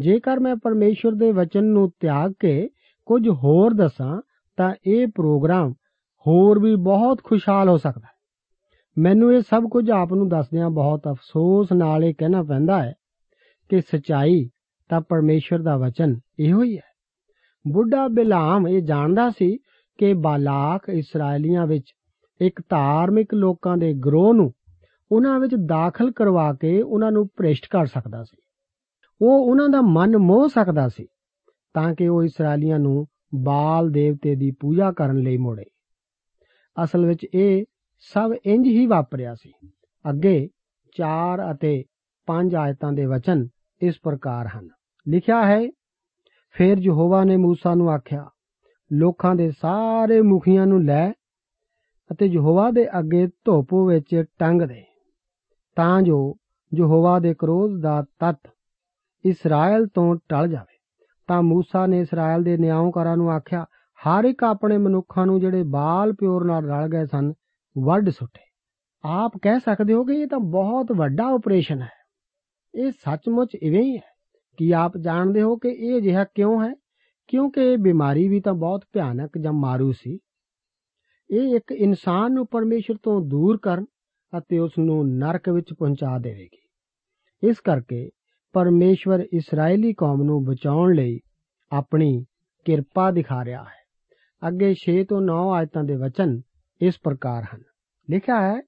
ਜੇਕਰ 0.00 0.40
ਮੈਂ 0.40 0.56
ਪਰਮੇਸ਼ਵਰ 0.56 1.12
ਦੇ 1.12 1.32
ਵਚਨ 1.32 1.64
ਨੂੰ 1.64 1.90
ਤਿਆਗ 2.00 2.32
ਕੇ 2.40 2.68
ਕੁਝ 3.06 3.28
ਹੋਰ 3.28 3.74
ਦੱਸਾਂ, 3.74 4.20
ਤਾਂ 4.56 4.74
ਇਹ 4.86 5.06
ਪ੍ਰੋਗਰਾਮ 5.06 5.72
ਹੋਰ 6.26 6.58
ਵੀ 6.58 6.74
ਬਹੁਤ 6.74 7.20
ਖੁਸ਼ਹਾਲ 7.24 7.68
ਹੋ 7.68 7.76
ਸਕਦਾ 7.76 8.04
ਹੈ। 8.04 8.22
ਮੈਨੂੰ 8.98 9.32
ਇਹ 9.32 9.40
ਸਭ 9.40 9.62
ਕੁਝ 9.70 9.90
ਆਪ 9.90 10.12
ਨੂੰ 10.12 10.28
ਦੱਸਦਿਆਂ 10.28 10.70
ਬਹੁਤ 10.70 11.02
ਅਫਸੋਸ 11.10 11.72
ਨਾਲ 11.72 12.04
ਇਹ 12.04 12.14
ਕਹਿਣਾ 12.18 12.42
ਪੈਂਦਾ 12.42 12.82
ਹੈ 12.82 12.94
ਕਿ 13.68 13.80
ਸਚਾਈ 13.80 14.48
ਤਾਂ 14.88 15.00
ਪਰਮੇਸ਼ਵਰ 15.00 15.58
ਦਾ 15.58 15.76
ਵਚਨ 15.76 16.18
ਇਹੋ 16.38 16.62
ਹੀ 16.62 16.76
ਹੈ। 16.76 16.92
ਬੁੱਢਾ 17.72 18.08
ਬਿਲਾਮ 18.08 18.68
ਇਹ 18.68 18.82
ਜਾਣਦਾ 18.82 19.30
ਸੀ 19.30 19.56
ਕਿ 19.98 20.14
ਬਾਲਾਕ 20.14 20.88
ਇਸرائیਲੀਆਂ 20.88 21.66
ਵਿੱਚ 21.66 21.92
ਇੱਕ 22.42 22.62
ਧਾਰਮਿਕ 22.68 23.34
ਲੋਕਾਂ 23.34 23.76
ਦੇ 23.76 23.94
ਗਰੋਹ 23.94 24.34
ਨੂੰ 24.34 24.52
ਉਹਨਾਂ 25.12 25.40
ਵਿੱਚ 25.40 25.52
ਦਾਖਲ 25.54 26.10
ਕਰਵਾ 26.10 26.54
ਕੇ 26.54 26.82
ਉਹਨਾਂ 26.82 27.12
ਨੂੰ 27.12 27.26
ਭ੍ਰਿਸ਼ਟ 27.26 27.66
ਕਰ 27.70 27.86
ਸਕਦਾ 27.86 28.24
ਸੀ। 28.24 28.36
ਉਹ 29.22 29.50
ਉਹਨਾਂ 29.50 29.68
ਦਾ 29.68 29.80
ਮਨ 29.80 30.16
ਮੋਹ 30.16 30.48
ਸਕਦਾ 30.48 30.88
ਸੀ 30.88 31.06
ਤਾਂ 31.74 31.94
ਕਿ 31.94 32.08
ਉਹ 32.08 32.22
ਇਸرائیਲੀਆਂ 32.22 32.78
ਨੂੰ 32.78 33.06
ਬਾਲ 33.34 33.90
ਦੇਵਤੇ 33.90 34.34
ਦੀ 34.34 34.50
ਪੂਜਾ 34.50 34.92
ਕਰਨ 34.92 35.16
ਲਈ 35.16 35.36
ਮੋੜੇ। 35.36 35.64
ਅਸਲ 36.84 37.06
ਵਿੱਚ 37.06 37.26
ਇਹ 37.34 37.64
ਸਭ 37.98 38.32
ਇੰਜ 38.46 38.66
ਹੀ 38.66 38.86
ਵਾਪਰਿਆ 38.86 39.34
ਸੀ। 39.34 39.52
ਅੱਗੇ 40.10 40.48
4 40.96 41.54
ਅਤੇ 41.54 41.84
5 42.26 42.54
ਆਇਤਾਂ 42.54 42.92
ਦੇ 42.92 43.04
ਵਚਨ 43.04 43.48
ਇਸ 43.82 43.94
ਪ੍ਰਕਾਰ 44.02 44.46
ਹਨ। 44.46 44.68
ਲਿਖਿਆ 45.08 45.46
ਹੈ, 45.46 45.68
ਫਿਰ 46.50 46.78
ਯਹੋਵਾ 46.78 47.24
ਨੇ 47.24 47.36
موسی 47.36 47.74
ਨੂੰ 47.74 47.90
ਆਖਿਆ, 47.90 48.30
ਲੋਕਾਂ 48.92 49.34
ਦੇ 49.34 49.50
ਸਾਰੇ 49.50 50.22
ਮੁਖੀਆਂ 50.22 50.66
ਨੂੰ 50.66 50.84
ਲੈ 50.84 51.12
ਅਤੇ 52.11 52.25
ਯਹੋਵਾ 52.25 52.71
ਦੇ 52.71 52.99
ਅੱਗੇ 52.99 53.27
ਧੁੱਪ 53.27 53.73
ਵਿੱਚ 53.73 54.23
ਟੰਗ 54.39 54.61
ਦੇ 54.61 54.83
ਤਾਂ 55.75 56.01
ਜੋ 56.01 56.35
ਯਹੋਵਾ 56.77 57.19
ਦੇ 57.19 57.33
ਕਰੋਧ 57.33 57.81
ਦਾ 57.81 58.03
ਤਤ 58.19 58.51
ਇਸਰਾਇਲ 59.25 59.87
ਤੋਂ 59.87 60.15
ਟਲ 60.29 60.47
ਜਾਵੇ 60.47 60.77
ਤਾਂ 61.27 61.41
موسی 61.41 61.87
ਨੇ 61.87 61.99
ਇਸਰਾਇਲ 61.99 62.43
ਦੇ 62.43 62.57
ਨਿਆਂਕਾਰਾਂ 62.57 63.17
ਨੂੰ 63.17 63.31
ਆਖਿਆ 63.31 63.65
ਹਰ 63.99 64.23
ਇੱਕ 64.23 64.43
ਆਪਣੇ 64.43 64.77
ਮਨੁੱਖਾਂ 64.77 65.25
ਨੂੰ 65.25 65.39
ਜਿਹੜੇ 65.39 65.63
ਬਾਲ 65.63 66.13
ਪਿਓਰ 66.13 66.43
ਨਾਲ 66.43 66.65
ਰਲ 66.65 66.87
ਗਏ 66.87 67.05
ਸਨ 67.05 67.33
ਵੱਢ 67.83 68.09
ਸੁੱਟੇ 68.09 68.45
ਆਪ 69.05 69.31
ਕਹਿ 69.41 69.59
ਸਕਦੇ 69.59 69.93
ਹੋ 69.93 70.03
ਕਿ 70.03 70.13
ਇਹ 70.13 70.27
ਤਾਂ 70.27 70.39
ਬਹੁਤ 70.39 70.91
ਵੱਡਾ 70.91 71.23
ਆਪਰੇਸ਼ਨ 71.25 71.81
ਹੈ 71.81 71.89
ਇਹ 72.75 72.91
ਸੱਚਮੁੱਚ 72.91 73.55
ਇਵੇਂ 73.55 73.83
ਹੀ 73.83 73.97
ਹੈ 73.97 74.15
ਕੀ 74.57 74.71
ਆਪ 74.71 74.97
ਜਾਣਦੇ 74.97 75.41
ਹੋ 75.41 75.55
ਕਿ 75.55 75.69
ਇਹ 75.69 75.97
ਅਜਿਹਾ 75.97 76.23
ਕਿਉਂ 76.23 76.63
ਹੈ 76.63 76.73
ਕਿਉਂਕਿ 77.27 77.61
ਇਹ 77.73 77.77
ਬਿਮਾਰੀ 77.77 78.27
ਵੀ 78.27 78.39
ਤਾਂ 78.39 78.53
ਬਹੁਤ 78.53 78.85
ਭਿਆਨਕ 78.93 79.37
ਜਾਂ 79.37 79.53
ਮਾਰੂ 79.53 79.91
ਸੀ 79.91 80.19
ਇਹ 81.32 81.56
ਇੱਕ 81.56 81.72
ਇਨਸਾਨ 81.72 82.32
ਨੂੰ 82.32 82.46
ਪਰਮੇਸ਼ਰ 82.46 82.94
ਤੋਂ 83.02 83.20
ਦੂਰ 83.20 83.58
ਕਰਨ 83.62 83.84
ਅਤੇ 84.38 84.58
ਉਸ 84.58 84.72
ਨੂੰ 84.78 85.16
ਨਰਕ 85.16 85.48
ਵਿੱਚ 85.48 85.66
ਪਹੁੰਚਾ 85.78 86.18
ਦੇਵੇਗੀ। 86.18 86.58
ਇਸ 87.48 87.56
ਕਰਕੇ 87.60 88.10
ਪਰਮੇਸ਼ਵਰ 88.52 89.26
ਇਸرائیਲੀ 89.32 89.92
ਕੌਮ 89.92 90.22
ਨੂੰ 90.22 90.44
ਬਚਾਉਣ 90.44 90.94
ਲਈ 90.94 91.20
ਆਪਣੀ 91.72 92.24
ਕਿਰਪਾ 92.64 93.10
ਦਿਖਾ 93.10 93.44
ਰਿਹਾ 93.44 93.62
ਹੈ। 93.62 93.82
ਅੱਗੇ 94.48 94.74
6 94.74 95.04
ਤੋਂ 95.08 95.20
9 95.20 95.52
ਆਇਤਾਂ 95.52 95.84
ਦੇ 95.84 95.96
ਵਚਨ 95.96 96.40
ਇਸ 96.82 96.94
ਪ੍ਰਕਾਰ 97.02 97.42
ਹਨ। 97.54 97.62
ਲਿਖਿਆ 98.10 98.40
ਹੈ, 98.40 98.60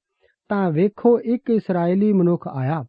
ਤਾਂ 0.48 0.70
ਵੇਖੋ, 0.70 1.20
ਇੱਕ 1.20 1.50
ਇਸرائیਲੀ 1.50 2.12
ਮਨੁੱਖ 2.12 2.48
ਆਇਆ 2.48 2.84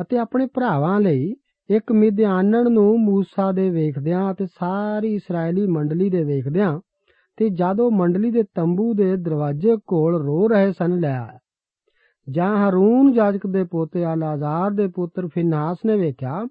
ਅਤੇ 0.00 0.18
ਆਪਣੇ 0.18 0.46
ਭਰਾਵਾਂ 0.54 1.00
ਲਈ 1.00 1.34
ਇੱਕ 1.70 1.92
ਮਿਧਿਆਨਣ 1.92 2.70
ਨੂੰ 2.70 2.96
موسی 3.08 3.52
ਦੇ 3.52 3.70
ਵੇਖਦਿਆਂ 3.70 4.32
ਅਤੇ 4.32 4.46
ਸਾਰੀ 4.46 5.14
ਇਸرائیਲੀ 5.14 5.66
ਮੰਡਲੀ 5.66 6.10
ਦੇ 6.10 6.24
ਵੇਖਦਿਆਂ 6.24 6.80
ਤੇ 7.36 7.48
ਜਦ 7.50 7.80
ਉਹ 7.80 7.90
ਮੰਡਲੀ 7.90 8.30
ਦੇ 8.30 8.42
ਤੰਬੂ 8.54 8.94
ਦੇ 8.94 9.16
ਦਰਵਾਜ਼ੇ 9.16 9.76
ਕੋਲ 9.86 10.22
ਰੋ 10.22 10.48
ਰਹੇ 10.48 10.72
ਸਨ, 10.72 11.00
ਲੈ 11.00 11.16
ਆਇਆ 11.18 11.38
ਜਾਂ 12.30 12.68
ਹਰੂਨ 12.68 13.12
ਜਾਜਕ 13.12 13.46
ਦੇ 13.46 13.64
ਪੋਤੇ 13.64 14.04
ਅਲਾਜ਼ਾਰ 14.14 14.70
ਦੇ 14.70 14.86
ਪੁੱਤਰ 14.86 15.26
ਫਿਨਾਸ 15.26 15.78
ਨੇ 15.86 15.96
ਵੇਖਿਆ, 15.96 16.46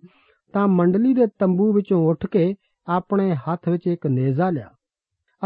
ਤਾਂ 0.54 0.68
ਮੰਡਲੀ 0.68 1.14
ਦੇ 1.14 1.28
ਤੰਬੂ 1.40 1.72
ਵਿੱਚੋਂ 1.74 2.10
ਉੱਠ 2.10 2.26
ਕੇ 2.26 2.54
ਆਪਣੇ 2.88 3.36
ਹੱਥ 3.36 3.70
ਵਿੱਚ 3.70 3.88
ਇੱਕ 3.88 4.08
ਨੇਜ਼ਾ 4.08 4.50
ਲਿਆ 4.50 4.70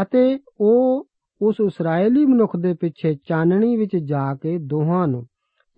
ਅਤੇ 0.02 0.38
ਉਹ 0.60 1.06
ਉਸ 1.40 1.56
ਇਸرائیਲੀ 1.66 2.24
ਮਨੁੱਖ 2.26 2.56
ਦੇ 2.56 2.72
ਪਿੱਛੇ 2.74 3.14
ਚਾਨਣੀ 3.24 3.76
ਵਿੱਚ 3.76 3.96
ਜਾ 3.96 4.34
ਕੇ 4.34 4.58
ਦੋਹਾਂ 4.58 5.06
ਨੂੰ, 5.08 5.26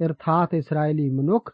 ਅਰਥਾਤ 0.01 0.55
ਇਸرائیਲੀ 0.55 1.11
ਮਨੁੱਖ 1.11 1.51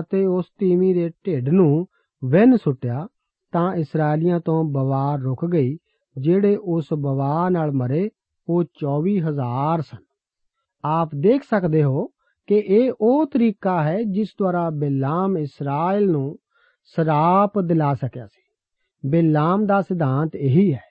ਅਤੇ 0.00 0.24
ਉਸ 0.26 0.44
ਤੀਮੀ 0.58 0.92
ਦੇ 0.94 1.10
ਢਿੱਡ 1.26 1.48
ਨੂੰ 1.48 1.86
ਵਹਿਨ 2.22 2.56
ਸੁੱਟਿਆ, 2.56 3.06
ਤਾਂ 3.52 3.74
ਇਸرائیਲੀਆਂ 3.74 4.40
ਤੋਂ 4.40 4.64
ਬਵਾਰ 4.64 5.18
ਰੁਕ 5.18 5.44
ਗਈ 5.52 5.76
ਜਿਹੜੇ 6.18 6.56
ਉਸ 6.56 6.86
ਬਵਾਰ 6.98 7.50
ਨਾਲ 7.50 7.72
ਮਰੇ, 7.72 8.10
ਉਹ 8.48 8.64
24000 8.64 9.80
ਸਨ। 9.80 10.04
ਆਪ 10.84 11.10
ਦੇਖ 11.14 11.42
ਸਕਦੇ 11.42 11.82
ਹੋ 11.82 12.06
ਕਿ 12.46 12.54
ਇਹ 12.54 12.92
ਉਹ 13.00 13.26
ਤਰੀਕਾ 13.26 13.82
ਹੈ 13.82 14.02
ਜਿਸ 14.02 14.28
ਦੁਆਰਾ 14.38 14.70
ਬਿਲਾਮ 14.70 15.38
ਇਸਰਾਇਲ 15.38 16.10
ਨੂੰ 16.10 16.38
ਸਰਾਪ 16.84 17.60
ਦਿਲਾ 17.60 17.94
ਸਕਿਆ 17.94 18.26
ਸੀ। 18.26 18.42
ਬਿਲਾਮ 19.08 19.66
ਦਾ 19.66 19.80
ਸਿਧਾਂਤ 19.80 20.36
ਇਹੀ 20.36 20.74
ਹੈ। 20.74 20.82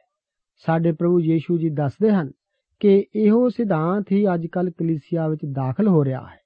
ਸਾਡੇ 0.66 0.92
ਪ੍ਰਭੂ 0.92 1.20
ਯੀਸ਼ੂ 1.20 1.58
ਜੀ 1.58 1.70
ਦੱਸਦੇ 1.70 2.12
ਹਨ 2.12 2.32
ਕਿ 2.80 3.06
ਇਹੋ 3.16 3.50
ਸਿਧਾਂਤ 3.50 4.12
ਹੀ 4.12 4.34
ਅੱਜਕੱਲ 4.34 4.70
ਕਲੀਸਿਆ 4.70 5.28
ਵਿੱਚ 5.28 5.42
ਦਾਖਲ 5.52 5.88
ਹੋ 5.88 6.04
ਰਿਹਾ 6.04 6.22
ਹੈ 6.22 6.38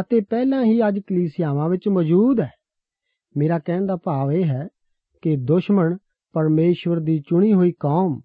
ਅਤੇ 0.00 0.20
ਪਹਿਲਾਂ 0.20 0.64
ਹੀ 0.64 0.88
ਅੱਜ 0.88 0.98
ਕਲੀਸਿਆਵਾਂ 0.98 1.68
ਵਿੱਚ 1.68 1.88
ਮੌਜੂਦ 1.88 2.40
ਹੈ। 2.40 2.50
ਮੇਰਾ 3.36 3.58
ਕਹਿਣ 3.58 3.86
ਦਾ 3.86 3.96
ਭਾਵ 3.96 4.32
ਇਹ 4.32 4.44
ਹੈ 4.44 4.68
ਕਿ 5.22 5.36
ਦੁਸ਼ਮਣ 5.36 5.96
ਪਰਮੇਸ਼ਵਰ 6.36 7.00
ਦੀ 7.00 7.20
ਚੁਣੀ 7.20 7.54
ਹੋਈ 7.54 7.72
ਕੌਮ 7.72 8.20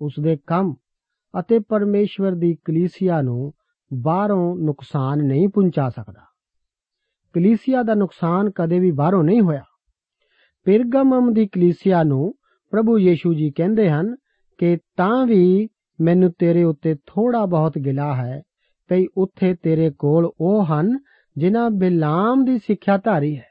ਉਸ 0.00 0.12
ਦੇ 0.22 0.36
ਕੰਮ 0.46 0.74
ਅਤੇ 1.40 1.58
ਪਰਮੇਸ਼ਵਰ 1.58 2.32
ਦੀ 2.32 2.56
ਕਲੀਸਿਆ 2.64 3.22
ਨੂੰ 3.22 3.52
ਬਾਹਰੋਂ 4.02 4.56
ਨੁਕਸਾਨ 4.56 5.18
ਨਹੀਂ 5.18 5.48
ਪਹੁੰਚਾ 5.48 5.88
ਸਕਦਾ। 5.88 6.20
ਕਲੀਸਿਆ 7.32 7.82
ਦਾ 7.82 7.94
ਨੁਕਸਾਨ 7.94 8.50
ਕਦੇ 8.50 8.80
ਵੀ 8.80 8.90
ਬਾਹਰੋਂ 8.90 9.24
ਨਹੀਂ 9.24 9.40
ਹੋਇਆ। 9.40 9.62
ਪਿਰਗਮਮ 10.64 11.32
ਦੀ 11.32 11.46
ਕਲੀਸਿਆ 11.46 12.02
ਨੂੰ 12.02 12.34
ਪ੍ਰਭੂ 12.70 12.98
ਯੀਸ਼ੂ 12.98 13.34
ਜੀ 13.34 13.50
ਕਹਿੰਦੇ 13.50 13.90
ਹਨ 13.90 14.16
ਕਿ 14.58 14.78
ਤਾਂ 14.96 15.26
ਵੀ 15.26 15.68
ਮੈਨੂੰ 16.00 16.32
ਤੇਰੇ 16.38 16.64
ਉੱਤੇ 16.64 16.94
ਥੋੜਾ 16.94 17.46
ਬਹੁਤ 17.46 17.78
ਗਿਲਾ 17.78 18.14
ਹੈ 18.14 18.42
ਭਈ 18.88 19.06
ਉੱਥੇ 19.16 19.54
ਤੇਰੇ 19.54 19.90
ਕੋਲ 19.90 20.30
ਉਹ 20.40 20.64
ਹਨ 20.64 20.98
ਜਿਨ੍ਹਾਂ 21.36 21.70
ਬਿਲਾਮ 21.70 22.44
ਦੀ 22.44 22.58
ਸਿੱਖਿਆ 22.58 22.96
ਧਾਰੀ 22.96 23.36
ਹੈ। 23.36 23.46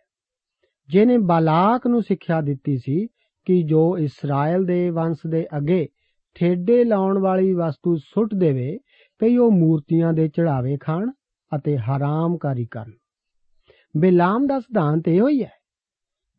ਜਿਨੇ 0.89 1.17
ਬਾਲਾਕ 1.17 1.88
ਨੂੰ 1.88 2.01
ਸਿੱਖਿਆ 2.01 2.41
ਦਿੱਤੀ 2.41 2.77
ਸੀ 2.77 3.07
ਕਿ 3.45 3.63
ਜੋ 3.63 3.97
ਇਸਰਾਇਲ 3.97 4.65
ਦੇ 4.65 4.89
ਵੰਸ਼ 4.89 5.27
ਦੇ 5.27 5.47
ਅੱਗੇ 5.57 5.87
ਠੇਡੇ 6.35 6.83
ਲਾਉਣ 6.83 7.17
ਵਾਲੀ 7.17 7.53
ਵਸਤੂ 7.53 7.95
ਸੁੱਟ 7.95 8.29
ਦੇਵੇ 8.35 8.77
ਭਈ 9.19 9.37
ਉਹ 9.37 9.51
ਮੂਰਤੀਆਂ 9.51 10.13
ਦੇ 10.13 10.27
ਚੜਾਵੇ 10.27 10.77
ਖਾਣ 10.77 11.11
ਅਤੇ 11.55 11.77
ਹਰਾਮਕਾਰੀ 11.77 12.65
ਕਰਨ। 12.65 12.91
ਬਿਲਾਮ 13.97 14.47
ਦਾ 14.47 14.59
ਸਿਧਾਂਤ 14.59 15.07
ਇਹੋ 15.07 15.27
ਹੀ 15.27 15.43
ਹੈ। 15.43 15.51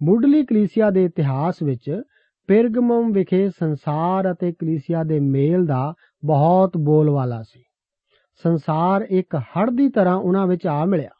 ਮੁੱਢਲੀ 0.02 0.44
ਕਲੀਸਿਆ 0.44 0.90
ਦੇ 0.90 1.04
ਇਤਿਹਾਸ 1.04 1.62
ਵਿੱਚ 1.62 2.02
ਪਿਰਗਮਮ 2.46 3.12
ਵਿਖੇ 3.12 3.48
ਸੰਸਾਰ 3.48 4.32
ਅਤੇ 4.32 4.52
ਕਲੀਸਿਆ 4.52 5.04
ਦੇ 5.04 5.20
ਮੇਲ 5.20 5.66
ਦਾ 5.66 5.94
ਬਹੁਤ 6.24 6.76
ਬੋਲਵਾਲਾ 6.76 7.42
ਸੀ। 7.42 7.62
ਸੰਸਾਰ 8.42 9.06
ਇੱਕ 9.10 9.36
ਹੜ 9.36 9.70
ਦੀ 9.70 9.88
ਤਰ੍ਹਾਂ 9.88 10.16
ਉਹਨਾਂ 10.16 10.46
ਵਿੱਚ 10.46 10.66
ਆ 10.66 10.84
ਮਿਲਿਆ 10.84 11.10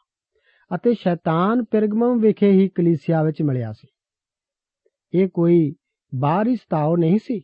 ਅਤੇ 0.75 0.93
ਸ਼ੈਤਾਨ 0.93 1.63
ਪਿਰਗਮਮ 1.63 2.19
ਵਿਖੇ 2.19 2.51
ਹੀ 2.51 2.69
ਕਲੀਸਿਆ 2.69 3.23
ਵਿੱਚ 3.23 3.41
ਮਿਲਿਆ 3.41 3.71
ਸੀ। 3.71 3.87
ਇਹ 5.13 5.27
ਕੋਈ 5.33 5.73
ਬਾਹਰੀ 6.19 6.55
ਸਤਾਉ 6.55 6.95
ਨਹੀਂ 6.95 7.19
ਸੀ, 7.23 7.41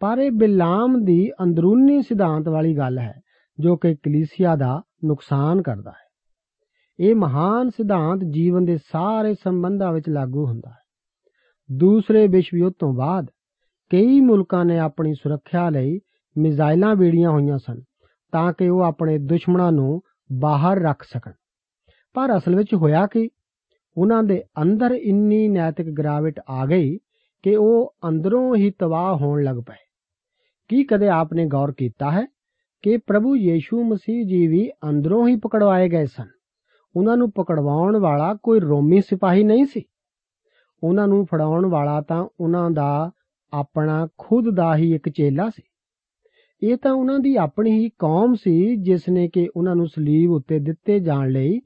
ਪਰ 0.00 0.18
ਇਹ 0.18 0.30
ਬਿਲਾਮ 0.30 1.04
ਦੀ 1.04 1.30
ਅੰਦਰੂਨੀ 1.42 2.02
ਸਿਧਾਂਤ 2.02 2.48
ਵਾਲੀ 2.48 2.76
ਗੱਲ 2.76 2.98
ਹੈ, 2.98 3.20
ਜੋ 3.60 3.76
ਕਿ 3.76 3.94
ਕਲੀਸਿਆ 3.94 4.56
ਦਾ 4.56 4.82
ਨੁਕਸਾਨ 5.04 5.62
ਕਰਦਾ 5.62 5.90
ਹੈ। 5.90 6.12
ਇਹ 7.00 7.14
ਮਹਾਨ 7.14 7.70
ਸਿਧਾਂਤ 7.70 8.20
ਜੀਵਨ 8.30 8.64
ਦੇ 8.64 8.78
ਸਾਰੇ 8.92 9.34
ਸੰਬੰਧਾਂ 9.34 9.92
ਵਿੱਚ 9.92 10.08
ਲਾਗੂ 10.08 10.46
ਹੁੰਦਾ 10.46 10.70
ਹੈ। 10.70 10.82
ਦੂਸਰੇ 11.76 12.28
ਵਿਸ਼ਵ 12.28 12.56
ਯੁੱਧ 12.56 12.74
ਤੋਂ 12.78 12.94
ਬਾਅਦ 12.94 13.26
ਕਈ 13.90 14.20
ਮੁਲਕਾਂ 14.20 14.64
ਨੇ 14.64 14.78
ਆਪਣੀ 14.78 15.14
ਸੁਰੱਖਿਆ 15.14 15.70
ਲਈ 15.70 15.98
ਮਿਜ਼ਾਈਲਾਂ 16.38 16.96
ਵੇੜੀਆਂ 16.96 17.30
ਹੋਈਆਂ 17.30 17.58
ਸਨ, 17.58 17.80
ਤਾਂ 18.32 18.52
ਕਿ 18.52 18.68
ਉਹ 18.68 18.80
ਆਪਣੇ 18.80 19.18
ਦੁਸ਼ਮਣਾਂ 19.18 19.72
ਨੂੰ 19.72 20.00
ਬਾਹਰ 20.38 20.78
ਰੱਖ 20.78 21.02
ਸਕਣ। 21.02 21.32
ਪਰ 22.14 22.38
ਅਸਲ 22.38 22.56
ਵਿੱਚ 22.56 22.74
ਹੋਇਆ 22.74 23.06
ਕਿ? 23.06 23.28
ਉਹਨਾਂ 23.96 24.22
ਦੇ 24.22 24.42
ਅੰਦਰ 24.62 24.90
ਇੰਨੀ 24.90 25.48
ਨੈਤਿਕ 25.48 25.90
ਗਰਾਵਟ 25.90 26.40
ਆ 26.48 26.66
ਗਈ 26.66 26.98
ਕਿ 27.42 27.56
ਉਹ 27.56 27.94
ਅੰਦਰੋਂ 28.08 28.56
ਹੀ 28.56 28.70
ਤਬਾਹ 28.70 29.16
ਹੋਣ 29.16 29.42
ਲੱਗ 29.42 29.56
ਪਏ। 29.56 29.76
ਕੀ 30.68 30.84
ਕਦੇ 30.84 31.08
ਆਪਨੇ 31.08 31.46
ਗੌਰ 31.46 31.72
ਕੀਤਾ 31.72 32.10
ਹੈ 32.10 32.26
ਕਿ 32.82 32.96
ਪ੍ਰਭੂ 32.96 33.36
ਯੀਸ਼ੂ 33.36 33.84
ਮਸੀਹ 33.84 34.26
ਜੀ 34.26 34.46
ਵੀ 34.46 34.70
ਅੰਦਰੋਂ 34.88 35.28
ਹੀ 35.28 35.36
ਪਕੜਵਾਏ 35.36 35.88
ਗਏ 35.88 36.06
ਸਨ? 36.06 36.26
ਉਹਨਾਂ 36.96 37.16
ਨੂੰ 37.16 37.30
ਪਕੜਵਾਉਣ 37.30 37.96
ਵਾਲਾ 37.96 38.34
ਕੋਈ 38.42 38.60
ਰੋਮੀ 38.60 39.00
ਸਿਪਾਹੀ 39.00 39.44
ਨਹੀਂ 39.44 39.64
ਸੀ? 39.64 39.82
ਉਹਨਾਂ 40.82 41.08
ਨੂੰ 41.08 41.26
ਫੜਾਉਣ 41.26 41.66
ਵਾਲਾ 41.66 42.00
ਤਾਂ 42.00 42.28
ਉਹਨਾਂ 42.40 42.70
ਦਾ 42.70 43.10
ਆਪਣਾ 43.52 44.08
ਖੁਦ 44.18 44.56
ਦਾ 44.56 44.76
ਹੀ 44.76 44.94
ਇੱਕ 44.94 45.08
ਚੇਲਾ 45.08 45.50
ਸੀ। 45.50 45.62
ਇਹ 46.62 46.76
ਤਾਂ 46.76 46.92
ਉਹਨਾਂ 46.92 47.20
ਦੀ 47.20 47.36
ਆਪਣੀ 47.36 47.70
ਹੀ 47.70 47.88
ਕੌਮ 47.88 48.34
ਸੀ 48.34 48.76
ਜਿਸ 48.76 49.08
ਨੇ 49.08 49.28
ਕਿ 49.28 49.48
ਉਹਨਾਂ 49.56 49.76
ਨੂੰ 49.76 49.86
ਸਲੀਬ 49.86 50.30
ਉੱਤੇ 50.30 50.58
ਦਿੱਤੇ 50.58 51.00
ਜਾਣ 51.00 51.30
ਲਈ 51.30 51.60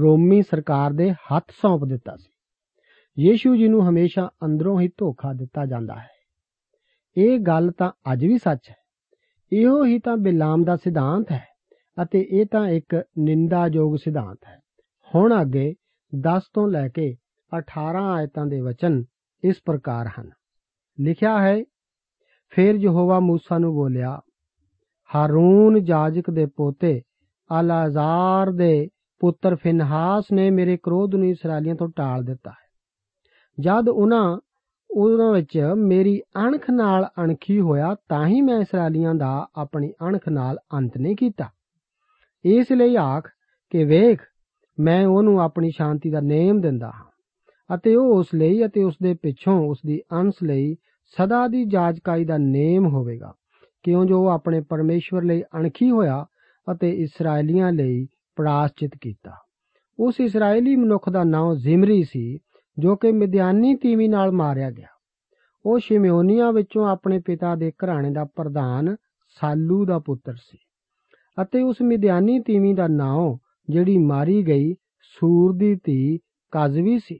ਰੋਮੀ 0.00 0.42
ਸਰਕਾਰ 0.42 0.92
ਦੇ 0.92 1.12
ਹੱਥ 1.12 1.50
ਸੌਂਪ 1.50 1.84
ਦਿੱਤਾ 1.84 2.16
ਸੀ। 2.16 2.32
ਯੀਸ਼ੂ 3.20 3.56
ਜੀ 3.56 3.68
ਨੂੰ 3.68 3.88
ਹਮੇਸ਼ਾ 3.88 4.30
ਅੰਦਰੋਂ 4.44 4.80
ਹੀ 4.80 4.88
ਧੋਖਾ 4.88 5.32
ਦਿੱਤਾ 5.32 5.66
ਜਾਂਦਾ 5.66 5.94
ਹੈ। 5.94 6.08
ਇਹ 7.16 7.38
ਗੱਲ 7.38 7.70
ਤਾਂ 7.70 7.92
ਅੱਜ 8.12 8.24
ਵੀ 8.24 8.38
ਸੱਚ 8.38 8.70
ਹੈ। 8.70 8.76
ਇਹੋ 9.52 9.84
ਹੀ 9.84 9.98
ਤਾਂ 9.98 10.16
ਬਿਲਾਮ 10.16 10.64
ਦਾ 10.64 10.76
ਸਿਧਾਂਤ 10.76 11.32
ਹੈ 11.32 11.46
ਅਤੇ 12.02 12.28
ਇਹ 12.30 12.46
ਤਾਂ 12.46 12.68
ਇੱਕ 12.68 13.02
ਨਿੰਦਾਯੋਗ 13.18 13.96
ਸਿਧਾਂਤ 13.96 14.38
ਹੈ। 14.46 14.60
ਹੁਣ 15.14 15.42
ਅੱਗੇ 15.42 15.74
10 16.20 16.42
ਤੋਂ 16.54 16.68
ਲੈ 16.68 16.88
ਕੇ 16.88 17.16
18 17.58 18.02
ਆਇਤਾਂ 18.02 18.46
ਦੇ 18.46 18.60
ਵਚਨ 18.60 19.04
ਇਸ 19.44 19.56
ਪ੍ਰਕਾਰ 19.64 20.08
ਹਨ। 20.20 20.30
ਲਿਖਿਆ 21.00 21.42
ਹੈ, 21.42 21.64
ਫਿਰ 22.50 22.74
ਯਹੋਵਾ 22.74 23.18
موسی 23.18 23.58
ਨੂੰ 23.58 23.74
ਬੋਲਿਆ, 23.74 24.20
ਹਾਰੂਨ 25.14 25.84
ਜਾਜਕ 25.84 26.30
ਦੇ 26.30 26.46
ਪੋਤੇ 26.46 27.02
ਅਲਾਜ਼ਾਰ 27.60 28.50
ਦੇ 28.50 28.88
ਪੁੱਤਰ 29.18 29.54
ਫਿਨਹਾਸ 29.54 30.24
ਨੇ 30.32 30.50
ਮੇਰੇ 30.50 30.78
ਕ੍ਰੋਧ 30.82 31.14
ਨੂੰ 31.14 31.28
ਇਸرائیਲੀਆਂ 31.28 31.74
ਤੋਂ 31.74 31.88
ਟਾਲ 31.96 32.24
ਦਿੱਤਾ 32.24 32.50
ਹੈ। 32.50 32.67
ਜਦ 33.60 33.88
ਉਹਨਾਂ 33.88 34.38
ਉਹਨਾਂ 34.90 35.32
ਵਿੱਚ 35.32 35.58
ਮੇਰੀ 35.76 36.22
ਅਣਖ 36.36 36.70
ਨਾਲ 36.70 37.08
ਅਣਖੀ 37.18 37.60
ਹੋਇਆ 37.60 37.96
ਤਾਂ 38.08 38.26
ਹੀ 38.26 38.40
ਮੈਂ 38.40 38.60
ਇਸرائیਲੀਆਂ 38.60 39.14
ਦਾ 39.14 39.46
ਆਪਣੀ 39.54 39.92
ਅਣਖ 40.08 40.28
ਨਾਲ 40.28 40.58
ਅੰਤ 40.74 40.98
ਨਹੀਂ 40.98 41.16
ਕੀਤਾ। 41.16 41.44
ਇਸ 42.44 42.72
ਲਈ 42.72 42.96
ਆਖ 42.96 43.28
ਕਿ 43.70 43.84
ਵੇਖ, 43.84 44.20
ਮੈਂ 44.80 45.06
ਉਹਨੂੰ 45.06 45.40
ਆਪਣੀ 45.40 45.70
ਸ਼ਾਂਤੀ 45.70 46.10
ਦਾ 46.10 46.20
ਨੇਮ 46.20 46.60
ਦਿੰਦਾ 46.60 46.86
ਹਾਂ 46.86 47.04
ਅਤੇ 47.74 47.96
ਉਹ 47.96 48.18
ਉਸ 48.18 48.26
ਲਈ 48.34 48.66
ਅਤੇ 48.66 48.84
ਉਸ 48.84 48.94
ਦੇ 49.02 49.14
ਪਿੱਛੋਂ 49.14 49.68
ਉਸ 49.68 49.78
ਦੀ 49.86 50.02
ਅੰਸ਼ 50.12 50.44
ਲਈ 50.44 50.74
ਸਦਾ 51.18 51.48
ਦੀ 51.48 51.64
ਜਾਜਕਾਈ 51.64 52.24
ਦਾ 52.24 52.38
ਨੇਮ 52.38 52.86
ਹੋਵੇਗਾ। 52.86 53.32
ਕਿਉਂ 53.82 54.04
ਜੋ 54.04 54.20
ਉਹ 54.20 54.28
ਆਪਣੇ 54.28 54.60
ਪਰਮੇਸ਼ਵਰ 54.60 55.22
ਲਈ 55.22 55.42
ਅਣਖੀ 55.42 55.90
ਹੋਇਆ 55.90 56.26
ਅਤੇ 56.72 56.90
ਇਸرائیਲੀਆਂ 56.90 57.72
ਲਈ 57.72 58.06
ਪ੍ਰਾਸ਼ਚਿਤ 58.36 58.90
ਕੀਤਾ। 59.00 59.30
ਉਸ 59.98 60.20
ਇਸرائیਲੀ 60.20 60.76
ਮਨੁੱਖ 60.76 61.10
ਦਾ 61.10 61.24
ਨਾਮ 61.24 61.54
ਜ਼ਿਮਰੀ 61.54 62.02
ਸੀ 62.02 62.38
ਜੋ 62.78 62.94
ਕਿ 62.96 63.10
ਮਿਦਿਆਨੀ 63.12 63.74
ਤੀਵੀ 63.74 64.08
ਨਾਲ 64.08 64.32
ਮਾਰਿਆ 64.32 64.70
ਗਿਆ। 64.70 64.86
ਉਹ 65.64 65.78
ਸ਼ਿਮਿਓਨੀਆਂ 65.78 66.52
ਵਿੱਚੋਂ 66.52 66.88
ਆਪਣੇ 66.88 67.18
ਪਿਤਾ 67.18 67.54
ਦੇ 67.54 67.70
ਘਰਾਣੇ 67.70 68.10
ਦਾ 68.10 68.24
ਪ੍ਰਧਾਨ 68.24 68.94
ਸਾਲੂ 69.40 69.84
ਦਾ 69.84 69.98
ਪੁੱਤਰ 69.98 70.34
ਸੀ 70.34 70.58
ਅਤੇ 71.42 71.62
ਉਸ 71.62 71.82
ਮਿਦਿਆਨੀ 71.82 72.38
ਤੀਵੀ 72.40 72.72
ਦਾ 72.74 72.86
ਨਾਮ 72.86 73.36
ਜਿਹੜੀ 73.68 73.96
ਮਾਰੀ 73.98 74.42
ਗਈ 74.46 74.72
ਸੂਰ 75.16 75.56
ਦੀ 75.56 75.74
ਧੀ 75.84 76.18
ਕਾਜ਼ਵੀ 76.52 76.98
ਸੀ 76.98 77.18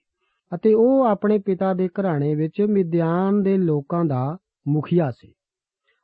ਅਤੇ 0.54 0.74
ਉਹ 0.74 1.04
ਆਪਣੇ 1.04 1.38
ਪਿਤਾ 1.38 1.74
ਦੇ 1.74 1.88
ਘਰਾਣੇ 1.88 2.34
ਵਿੱਚ 2.34 2.60
ਮਿਦਿਆਨ 2.60 3.42
ਦੇ 3.42 3.56
ਲੋਕਾਂ 3.56 4.04
ਦਾ 4.04 4.36
ਮੁਖੀਆ 4.68 5.10
ਸੀ। 5.10 5.32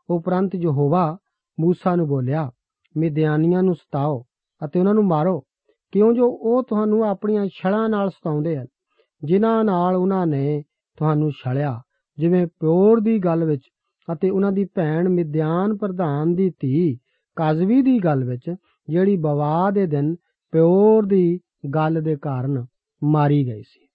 ਉਪਰੰਤ 0.08 0.54
ਯਹੋਵਾ 0.54 1.16
ਮੂਸਾ 1.58 1.94
ਨੂੰ 1.96 2.06
ਬੋਲਿਆ, 2.08 2.50
ਮਿਦਿਆਨੀਆਂ 2.96 3.62
ਨੂੰ 3.62 3.74
ਸਤਾਓ 3.74 4.22
ਅਤੇ 4.64 4.78
ਉਹਨਾਂ 4.78 4.94
ਨੂੰ 4.94 5.04
ਮਾਰੋ, 5.04 5.40
ਕਿਉਂ 5.92 6.12
ਜੋ 6.12 6.26
ਉਹ 6.26 6.62
ਤੁਹਾਨੂੰ 6.62 7.04
ਆਪਣੀਆਂ 7.04 7.46
ਛਲਾਂ 7.46 7.88
ਨਾਲ 7.88 8.10
ਸਤਾਉਂਦੇ 8.10 8.56
ਹਨ? 8.56 8.66
ਜਿਨ੍ਹਾਂ 9.24 9.64
ਨਾਲ 9.64 9.96
ਉਹਨਾਂ 9.96 10.26
ਨੇ 10.26 10.62
ਤੁਹਾਨੂੰ 10.96 11.30
ਛਲਿਆ। 11.30 11.80
ਜਿਵੇਂ 12.18 12.46
ਪਿਓਰ 12.46 13.00
ਦੀ 13.00 13.18
ਗੱਲ 13.18 13.44
ਵਿੱਚ 13.44 13.62
ਅਤੇ 14.12 14.30
ਉਹਨਾਂ 14.30 14.52
ਦੀ 14.52 14.64
ਭੈਣ 14.64 15.08
ਮਿਦਿਆਨ 15.08 15.76
ਪ੍ਰਧਾਨ 15.76 16.34
ਦੀ 16.34 16.50
ਧੀ 16.50 16.98
ਕਾਜ਼ਵੀ 17.36 17.82
ਦੀ 17.82 17.98
ਗੱਲ 17.98 18.24
ਵਿੱਚ, 18.24 18.54
ਜਿਹੜੀ 18.88 19.16
ਬਵਾ 19.16 19.70
ਦੇ 19.70 19.86
ਦਿਨ 19.86 20.14
ਪਿਓਰ 20.52 21.06
ਦੀ 21.06 21.40
ਗੱਲ 21.74 22.02
ਦੇ 22.02 22.16
ਕਾਰਨ 22.16 22.66
ਮਾਰੀ 23.04 23.46
ਗਈ 23.46 23.62
ਸੀ। 23.62 23.88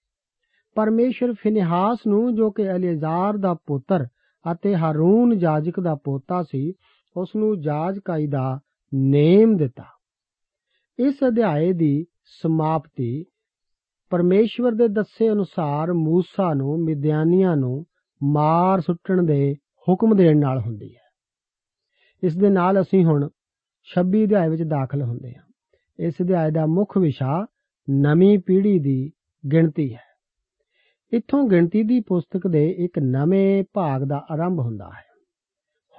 ਪਰਮੇਸ਼ਰ 0.74 1.32
ਫਿਨਹਾਸ 1.32 1.98
ਨੂੰ, 2.06 2.34
ਜੋ 2.34 2.50
ਕਿ 2.50 2.72
ਅਲੀਜ਼ਾਰ 2.72 3.36
ਦਾ 3.36 3.54
ਪੁੱਤਰ 3.54 4.06
ਅਤੇ 4.52 4.76
ਹਾਰੂਨ 4.76 5.38
ਜਾਜਕ 5.38 5.80
ਦਾ 5.80 5.94
ਪੋਤਾ 5.94 6.42
ਸੀ, 6.42 6.72
ਉਸ 7.16 7.36
ਨੂੰ 7.36 7.60
ਜਾਜਕਾਈ 7.60 8.26
ਦਾ 8.26 8.60
ਨੇਮ 8.94 9.56
ਦਿੱਤਾ। 9.56 9.84
ਇਸ 10.98 11.14
ਅਧਿਆਏ 11.28 11.72
ਦੀ 11.72 12.06
ਸਮਾਪਤੀ 12.42 13.24
ਪਰਮੇਸ਼ਵਰ 14.10 14.72
ਦੇ 14.72 14.88
ਦੱਸੇ 14.88 15.30
ਅਨੁਸਾਰ 15.30 15.92
ਮੂਸਾ 15.92 16.54
ਨੂੰ, 16.54 16.84
ਮਿਦਿਆਨੀਆਂ 16.84 17.56
ਨੂੰ 17.56 17.86
ਮਾਰ 18.22 18.80
ਸੁੱਟਣ 18.80 19.22
ਦੇ 19.22 19.54
ਹੁਕਮ 19.88 20.16
ਦੇਣ 20.16 20.38
ਨਾਲ 20.38 20.60
ਹੁੰਦੀ 20.60 20.94
ਹੈ। 20.94 21.00
ਇਸ 22.22 22.36
ਦੇ 22.36 22.48
ਨਾਲ 22.48 22.80
ਅਸੀਂ 22.80 23.04
ਹੁਣ 23.04 23.28
26 23.86 24.24
ਅਧਿਆਏ 24.24 24.48
ਵਿੱਚ 24.48 24.62
ਦਾਖਲ 24.62 25.02
ਹੁੰਦੇ 25.02 25.34
ਹਾਂ। 25.34 25.42
ਇਸ 25.98 26.14
ਅਧਿਆਏ 26.22 26.50
ਦਾ 26.50 26.66
ਮੁੱਖ 26.66 26.98
ਵਿਸ਼ਾ 26.98 27.46
ਨਵੀਂ 27.90 28.38
ਪੀੜ੍ਹੀ 28.38 28.78
ਦੀ 28.78 29.12
ਗਿਣਤੀ 29.52 29.94
ਹੈ। 29.94 30.10
ਇੱਥੋਂ 31.12 31.48
ਗਿਣਤੀ 31.48 31.82
ਦੀ 31.82 32.00
ਪੁਸਤਕ 32.00 32.46
ਦੇ 32.46 32.70
ਇੱਕ 32.70 32.98
ਨਵੇਂ 32.98 33.64
ਭਾਗ 33.72 34.02
ਦਾ 34.02 34.26
ਆਰੰਭ 34.30 34.58
ਹੁੰਦਾ 34.60 34.84
ਹੈ। 34.84 35.04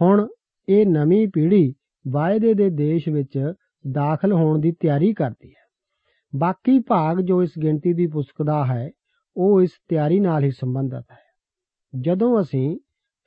ਹੁਣ 0.01 0.27
ਇਹ 0.69 0.85
ਨਵੀਂ 0.87 1.27
ਪੀੜ੍ਹੀ 1.27 1.73
ਵਾਅਦੇ 2.07 2.53
ਦੇ 2.53 2.69
ਦੇਸ਼ 2.69 3.09
ਵਿੱਚ 3.09 3.53
ਦਾਖਲ 3.91 4.33
ਹੋਣ 4.33 4.59
ਦੀ 4.59 4.71
ਤਿਆਰੀ 4.71 5.13
ਕਰਦੀ 5.13 5.49
ਹੈ 5.49 5.50
ਬਾਕੀ 6.35 6.79
ਭਾਗ 6.79 7.19
ਜੋ 7.21 7.43
ਇਸ 7.43 7.51
ਗਿਣਤੀ 7.63 7.93
ਦੀ 7.93 8.07
ਪੁਸਤਕ 8.07 8.43
ਦਾ 8.43 8.65
ਹੈ, 8.65 8.89
ਉਹ 9.37 9.61
ਇਸ 9.61 9.69
ਤਿਆਰੀ 9.89 10.19
ਨਾਲ 10.19 10.43
ਹੀ 10.43 10.51
ਸੰਬੰਧਿਤ 10.51 11.11
ਹੈ। 11.11 11.31
ਜਦੋਂ 11.99 12.41
ਅਸੀਂ 12.41 12.79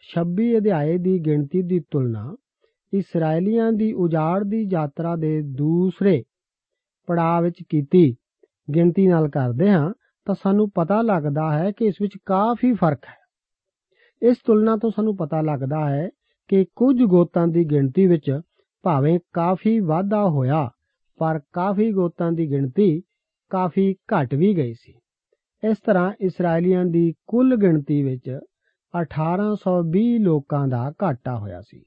26 0.02 0.56
ਅਧਿਆਏ 0.56 0.98
ਦੀ 0.98 1.18
ਗਿਣਤੀ 1.18 1.62
ਦੀ 1.62 1.80
ਤੁਲਨਾ 1.80 2.36
ਇਸرائیਲੀਆਂ 2.92 3.72
ਦੀ 3.72 3.92
ਉਜਾੜ 3.92 4.44
ਦੀ 4.44 4.68
ਯਾਤਰਾ 4.72 5.16
ਦੇ 5.16 5.42
ਦੂਸਰੇ 5.42 6.22
ਪੜਾਅ 7.06 7.42
ਵਿੱਚ 7.42 7.56
ਕੀਤੀ, 7.68 8.16
ਗਿਣਤੀ 8.74 9.06
ਨਾਲ 9.06 9.28
ਕਰਦੇ 9.28 9.70
ਹਾਂ, 9.70 9.92
ਤਾਂ 10.24 10.34
ਸਾਨੂੰ 10.42 10.70
ਪਤਾ 10.70 11.02
ਲੱਗਦਾ 11.02 11.58
ਹੈ 11.58 11.70
ਕਿ 11.70 11.84
ਇਸ 11.84 11.94
ਵਿੱਚ 12.00 12.12
ਕਾਫੀ 12.26 12.72
ਫ਼ਰਕ 12.72 13.04
ਹੈ। 13.04 13.24
ਇਸ 14.22 14.36
ਤੁਲਨਾ 14.46 14.76
ਤੋਂ 14.76 14.90
ਸਾਨੂੰ 14.90 15.16
ਪਤਾ 15.16 15.40
ਲੱਗਦਾ 15.40 15.90
ਹੈ 15.90 16.08
ਕਿ 16.48 16.64
ਕੁਝ 16.64 17.02
ਗੋਤਾਂ 17.02 17.46
ਦੀ 17.46 17.64
ਗਿਣਤੀ 17.64 18.06
ਵਿੱਚ 18.06 18.40
ਭਾਵੇਂ 18.82 19.18
ਕਾਫੀ 19.32 19.80
ਵਾਧਾ 19.80 20.28
ਹੋਇਆ 20.28 20.70
ਪਰ 21.20 21.40
ਕਾਫੀ 21.52 21.90
ਗੋਤਾਂ 21.92 22.30
ਦੀ 22.32 22.50
ਗਿਣਤੀ 22.50 23.02
ਕਾਫੀ 23.50 23.94
ਘਟ 24.12 24.34
ਵੀ 24.34 24.56
ਗਈ 24.56 24.72
ਸੀ। 24.74 24.92
ਇਸ 25.62 25.76
ਤਰ੍ਹਾਂ 25.78 26.12
ਇਸرائیਲੀਆਂ 26.20 26.84
ਦੀ 26.84 27.12
ਕੁੱਲ 27.26 27.56
ਗਿਣਤੀ 27.56 28.02
ਵਿੱਚ 28.02 28.28
1820 28.94 30.18
ਲੋਕਾਂ 30.18 30.66
ਦਾ 30.68 30.90
ਘਾਟਾ 31.02 31.36
ਹੋਇਆ 31.38 31.60
ਸੀ। 31.60 31.82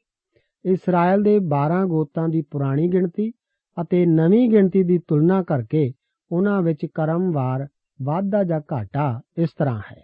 ਇਸਰਾਇਲ 0.65 1.23
ਦੇ 1.23 1.37
12 1.49 1.85
ਗੋਤਾਂ 1.87 2.27
ਦੀ 2.29 2.41
ਪੁਰਾਣੀ 2.41 2.87
ਗਿਣਤੀ 2.87 3.31
ਅਤੇ 3.77 4.05
ਨਵੀਂ 4.05 4.49
ਗਿਣਤੀ 4.49 4.83
ਦੀ 4.83 4.97
ਤੁਲਨਾ 5.07 5.41
ਕਰਕੇ 5.43 5.91
ਉਹਨਾਂ 6.31 6.61
ਵਿੱਚ 6.61 6.85
ਕਰਮਵਾਰ 6.93 7.67
ਵਾਧਾ 7.99 8.43
ਜਾਂ 8.43 8.59
ਘਾਟਾ 8.73 9.21
ਇਸ 9.37 9.49
ਤਰ੍ਹਾਂ 9.57 9.81
ਹੈ। 9.91 10.01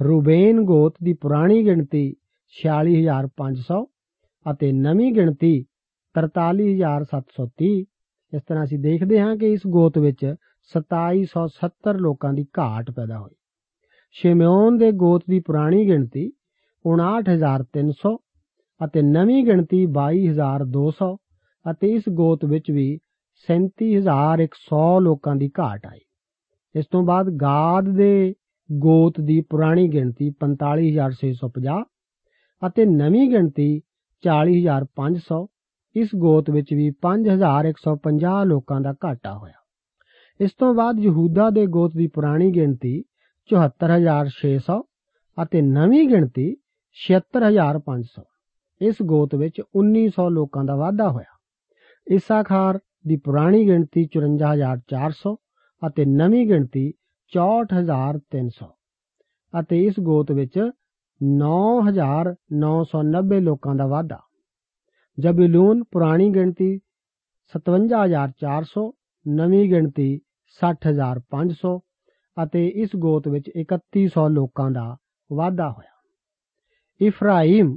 ਰੂਬੇਨ 0.00 0.60
ਗੋਤ 0.64 0.94
ਦੀ 1.02 1.12
ਪੁਰਾਣੀ 1.12 1.64
ਗਿਣਤੀ 1.64 2.04
46500 2.54 3.82
ਅਤੇ 4.46 4.72
ਨਵੀਂ 4.72 5.12
ਗਿਣਤੀ 5.12 5.52
43730 6.14 7.72
ਇਸ 8.32 8.42
ਤਰ੍ਹਾਂ 8.42 8.64
ਅਸੀਂ 8.64 8.78
ਦੇਖਦੇ 8.78 9.20
ਹਾਂ 9.20 9.36
ਕਿ 9.36 9.52
ਇਸ 9.52 9.66
ਗੋਤ 9.66 9.98
ਵਿੱਚ 9.98 10.24
2770 10.70 11.96
ਲੋਕਾਂ 11.98 12.32
ਦੀ 12.32 12.44
ਘਾਟ 12.58 12.90
ਪੈਦਾ 12.90 13.18
ਹੋਈ। 13.18 13.34
ਸ਼ਿਮੇਓਨ 14.16 14.76
ਦੇ 14.78 14.90
ਗੋਤ 14.96 15.22
ਦੀ 15.30 15.40
ਪੁਰਾਣੀ 15.40 15.86
ਗਿਣਤੀ 15.86 16.30
59300 16.84 18.14
ਅਤੇ 18.80 19.02
ਨਵੀਂ 19.02 19.44
ਗਿਣਤੀ 19.46 19.84
22200 19.96 21.10
ਅਤੇ 21.66 21.90
ਇਸ 21.94 22.08
ਗੋਤ 22.14 22.44
ਵਿੱਚ 22.44 22.70
ਵੀ 22.70 22.86
37100 23.48 24.82
ਲੋਕਾਂ 25.00 25.34
ਦੀ 25.36 25.50
ਘਾਟ 25.60 25.86
ਆਈ। 25.86 26.00
ਇਸ 26.74 26.86
ਤੋਂ 26.86 27.02
ਬਾਅਦ 27.02 27.30
ਗਾਦ 27.42 27.88
ਦੇ 27.96 28.12
ਗੋਤ 28.70 29.20
ਦੀ 29.20 29.40
ਪੁਰਾਣੀ 29.50 29.88
ਗਿਣਤੀ 29.88 30.30
45650 30.40 31.80
ਅਤੇ 32.62 32.84
ਨਵੀਂ 32.92 33.28
ਗਿਣਤੀ 33.30 33.70
40500 34.24 35.40
ਇਸ 35.96 36.08
ਗੋਤ 36.16 36.50
ਵਿੱਚ 36.50 36.74
ਵੀ 36.74 36.92
5150 37.02 38.46
ਲੋਕਾਂ 38.46 38.80
ਦਾ 38.80 38.94
ਘਾਟਾ 39.04 39.38
ਹੋਇਆ। 39.38 39.54
ਇਸ 40.40 40.50
ਤੋਂ 40.58 40.74
ਬਾਅਦ 40.74 40.98
ਯਹੂਦਾ 40.98 41.50
ਦੇ 41.50 41.66
ਗੋਤ 41.66 41.96
ਦੀ 41.96 42.06
ਪੁਰਾਣੀ 42.06 42.50
ਗਿਣਤੀ 42.50 43.04
74600 43.50 44.82
ਅਤੇ 45.38 45.62
ਨਵੀਂ 45.62 46.08
ਗਿਣਤੀ 46.08 46.56
76500 46.96 48.22
ਇਸ 48.80 48.94
ਗੋਤ 49.06 49.34
ਵਿੱਚ 49.34 49.62
1900 49.76 50.30
ਲੋਕਾਂ 50.30 50.64
ਦਾ 50.64 50.76
ਵਾਧਾ 50.76 51.08
ਹੋਇਆ। 51.08 51.38
ਇਸਾਖਾਰ 52.06 52.78
ਦੀ 53.06 53.16
ਪੁਰਾਣੀ 53.16 53.66
ਗਿਣਤੀ 53.66 54.08
54400 54.14 55.36
ਅਤੇ 55.82 56.04
ਨਵੀਂ 56.14 56.46
ਗਿਣਤੀ 56.46 56.92
64300 57.32 58.66
ਅਤੇ 59.54 59.84
ਇਸ 59.84 59.94
ਗੋਤ 60.00 60.32
ਵਿੱਚ 60.32 60.70
9990 61.20 63.40
ਲੋਕਾਂ 63.40 63.74
ਦਾ 63.74 63.86
ਵਾਧਾ। 63.86 64.20
ਜਬੂਲੂਨ 65.18 65.82
ਪੁਰਾਣੀ 65.84 66.28
ਗਿਣਤੀ 66.30 66.68
57400 67.54 68.84
ਨਵੀਂ 69.26 69.64
ਗਿਣਤੀ 69.70 70.06
60500 70.58 71.72
ਅਤੇ 72.36 72.66
ਇਸ 72.82 72.94
ਗੋਤ 72.96 73.28
ਵਿੱਚ 73.28 73.50
3100 73.56 74.26
ਲੋਕਾਂ 74.30 74.70
ਦਾ 74.70 74.84
ਵਾਧਾ 75.30 75.70
ਹੋਇਆ। 75.70 75.90
ਇਫਰਾਈਮ 77.00 77.72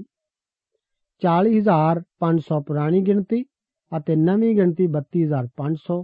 40500 1.21 2.61
ਪੁਰਾਣੀ 2.67 3.01
ਗਿਣਤੀ 3.01 3.43
ਅਤੇ 3.91 4.15
ਨਵੀਂ 4.15 4.55
ਗਿਣਤੀ 4.55 4.87
32500 4.95 5.99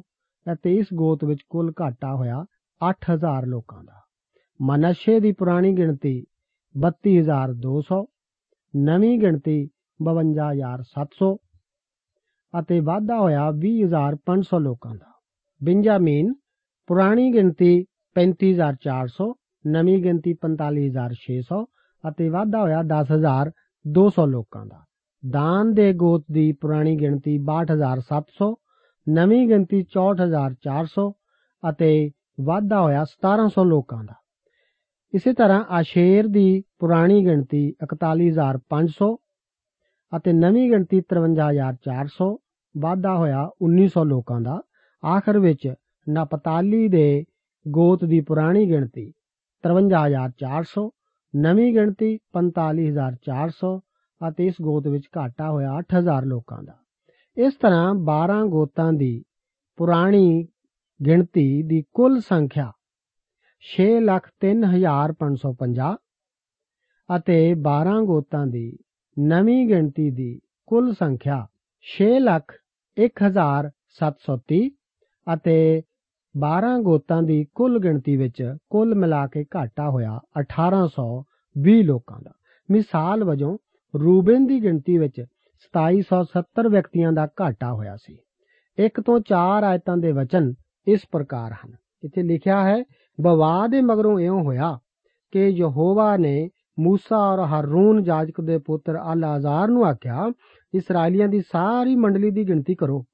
ਅਤੇ 0.46 0.76
ਇਸ 0.76 0.94
ਗੋਤ 0.94 1.24
ਵਿੱਚ 1.24 1.42
ਕੁੱਲ 1.50 1.72
ਘਾਟਾ 1.82 2.16
ਹੋਇਆ 2.16 2.46
8000 2.82 3.48
ਲੋਕਾਂ 3.48 3.84
ਦਾ। 3.84 4.00
ਮਨਸ਼ੇ 4.60 5.20
ਦੀ 5.20 5.32
ਪੁਰਾਣੀ 5.32 5.72
ਗਿਣਤੀ 5.78 6.16
32200 6.76 8.02
ਨਵੀਂ 8.74 9.18
ਗਿਣਤੀ 9.20 9.60
52700 10.02 11.32
ਅਤੇ 12.54 12.80
ਵਾਧਾ 12.80 13.18
ਹੋਇਆ 13.20 13.50
20500 13.60 14.60
ਲੋਕਾਂ 14.60 14.94
ਦਾ। 14.96 15.12
ਬਿੰਜਾਮੀਨ, 15.62 16.34
ਪੁਰਾਣੀ 16.90 17.32
ਗਿਣਤੀ 17.34 17.74
35400 18.16 19.28
ਨਵੀਂ 19.66 19.98
ਗਿਣਤੀ 20.04 20.34
45600 20.36 21.60
ਅਤੇ 22.04 22.30
ਵਾਧਾ 22.30 22.62
ਹੋਇਆ 22.62 22.82
10200 22.84 24.26
ਲੋਕਾਂ 24.28 24.66
ਦਾ। 24.66 24.80
ਦਾਨ 25.24 25.74
ਦੇ 25.74 25.94
ਗੋਤ 25.94 26.24
ਦੀ 26.32 26.52
ਪੁਰਾਣੀ 26.62 26.96
ਗਿਣਤੀ 27.00 27.38
62700 27.40 28.50
ਨਵੀਂ 29.08 29.48
ਗਿਣਤੀ 29.48 29.84
64400 29.92 31.06
ਅਤੇ 31.64 31.92
ਵਾਧਾ 32.44 32.82
ਹੋਇਆ 32.82 33.04
1700 33.06 33.66
ਲੋਕਾਂ 33.66 34.04
ਦਾ। 34.04 34.16
ਇਸੇ 35.14 35.34
ਤਰ੍ਹਾਂ 35.34 35.64
ਆਸ਼ੇਰ 35.70 36.28
ਦੀ 36.28 36.46
ਪੁਰਾਣੀ 36.80 37.26
ਗਿਣਤੀ 37.26 37.64
41500 37.84 39.10
ਅਤੇ 40.14 40.34
ਨਵੀਂ 40.34 40.72
ਗਿਣਤੀ 40.72 41.02
53400 41.10 42.38
ਵਾਧਾ 42.76 43.16
ਹੋਇਆ 43.16 43.50
1900 43.64 44.06
ਲੋਕਾਂ 44.06 44.42
ਦਾ, 44.42 44.62
ਆਖਰ 45.04 45.40
ਵਿੱਚ 45.40 45.74
ਨਪਤਾਲੀ 46.08 46.88
ਦੇ 46.88 47.26
ਗੋਤ 47.66 48.06
ਦੀ 48.06 48.22
ਪੁਰਾਣੀ 48.22 48.70
ਗਿਣਤੀ 48.70 49.14
53400 49.64 50.90
ਨਵੀਂ 51.34 51.74
ਗਿਣਤੀ 51.74 52.20
45400 52.34 53.80
ਅਤੇ 54.22 54.48
ਇਸ 54.48 54.56
ਗੋਤ 54.62 54.88
ਵਿੱਚ 54.88 55.08
ਘਾਟਾ 55.18 55.50
ਹੋਇਆ 55.50 55.80
8000 55.80 56.26
ਲੋਕਾਂ 56.26 56.64
ਦਾ। 56.64 56.78
ਇਸ 57.38 57.54
ਤਰ੍ਹਾਂ 57.54 57.94
12 58.08 58.50
ਗੋਤਾਂ 58.50 58.94
ਦੀ 58.94 59.24
ਪੁਰਾਣੀ 59.78 60.48
ਗਿਣਤੀ 61.00 61.64
ਦੀ 61.64 61.84
ਕੁੱਲ 61.94 62.20
ਸੰਖਿਆ 62.20 62.72
603550 63.64 65.96
ਅਤੇ 67.10 67.56
12 67.68 68.06
ਗੋਤਾਂ 68.06 68.48
ਦੀ 68.48 68.78
ਨਵੀਂ 69.20 69.68
ਗਿਣਤੀ 69.68 70.12
ਦੀ 70.12 70.40
ਕੁੱਲ 70.66 70.94
ਸੰਖਿਆ 70.94 71.48
601730 71.86 74.70
ਅਤੇ 75.34 75.82
12 76.36 76.82
ਗੋਤਾਂ 76.82 77.24
ਦੀ 77.24 77.46
ਕੁੱਲ 77.56 77.80
ਗਿਣਤੀ 77.80 78.18
ਵਿੱਚ 78.18 78.56
ਕੁੱਲ 78.70 78.96
ਮਿਲਾ 78.96 79.28
ਕੇ 79.28 79.46
ਘਾਟਾ 79.56 79.90
ਹੋਇਆ 79.90 80.20
1820 80.40 81.84
ਲੋਕਾਂ 81.84 82.22
ਦਾ। 82.22 82.32
ਮਿਸਾਲ 82.72 83.24
ਵਜੋਂ 83.24 83.58
ਰੂਬਨ 83.94 84.48
ਦੀ 84.48 84.64
ਗਿਣਤੀ 84.64 84.98
ਵਿੱਚ 84.98 85.26
2770 85.74 86.70
ਵਿਅਕਤੀਆਂ 86.70 87.12
ਦਾ 87.12 87.28
ਘਾਟਾ 87.42 87.74
ਹੋਇਆ 87.74 87.96
ਸੀ। 87.96 88.18
ਇੱਕ 88.78 89.02
ਤੋਂ 89.02 89.20
4 89.20 89.64
ਆਇਤਾਂ 89.64 89.98
ਦੇ 89.98 90.12
ਵਚਨ 90.12 90.54
ਇਸ 90.88 91.02
ਪ੍ਰਕਾਰ 91.12 91.52
ਹਨ। 91.52 91.76
ਇੱਥੇ 92.04 92.24
ਲਿਖਿਆ 92.24 92.64
ਹੈ, 92.64 92.84
ਬਵਾ 93.22 93.68
ਦੇ 93.68 93.82
ਮਗਰੋਂ 93.82 94.20
ਇਉਂ 94.20 94.44
ਹੋਇਆ 94.44 94.80
ਕਿ 95.32 95.48
ਯਹੋਵਾ 95.48 96.18
ਨੇ 96.18 96.50
ਮੂਸਾ 96.82 97.18
ਔਰ 97.18 97.40
ਹਰੂਨ 97.40 98.04
ਜਾਜਕ 98.04 98.42
ਦੇ 98.42 98.58
ਪੁੱਤਰ 98.58 98.98
ਅਲ 99.14 99.26
ਅਜ਼ਾਰ 99.36 99.68
ਨੂੰ 99.68 99.86
ਆਖਿਆ 99.86 100.32
ਇਸرائیਲੀਆਂ 100.74 101.28
ਦੀ 101.28 101.42
ਸਾਰੀ 101.42 101.96
ਮੰਡਲੀ 101.96 102.32
ਦੀ 102.32 102.48
ਗਿਣਤੀ 102.48 102.76
ਕਰੋ 102.76 103.06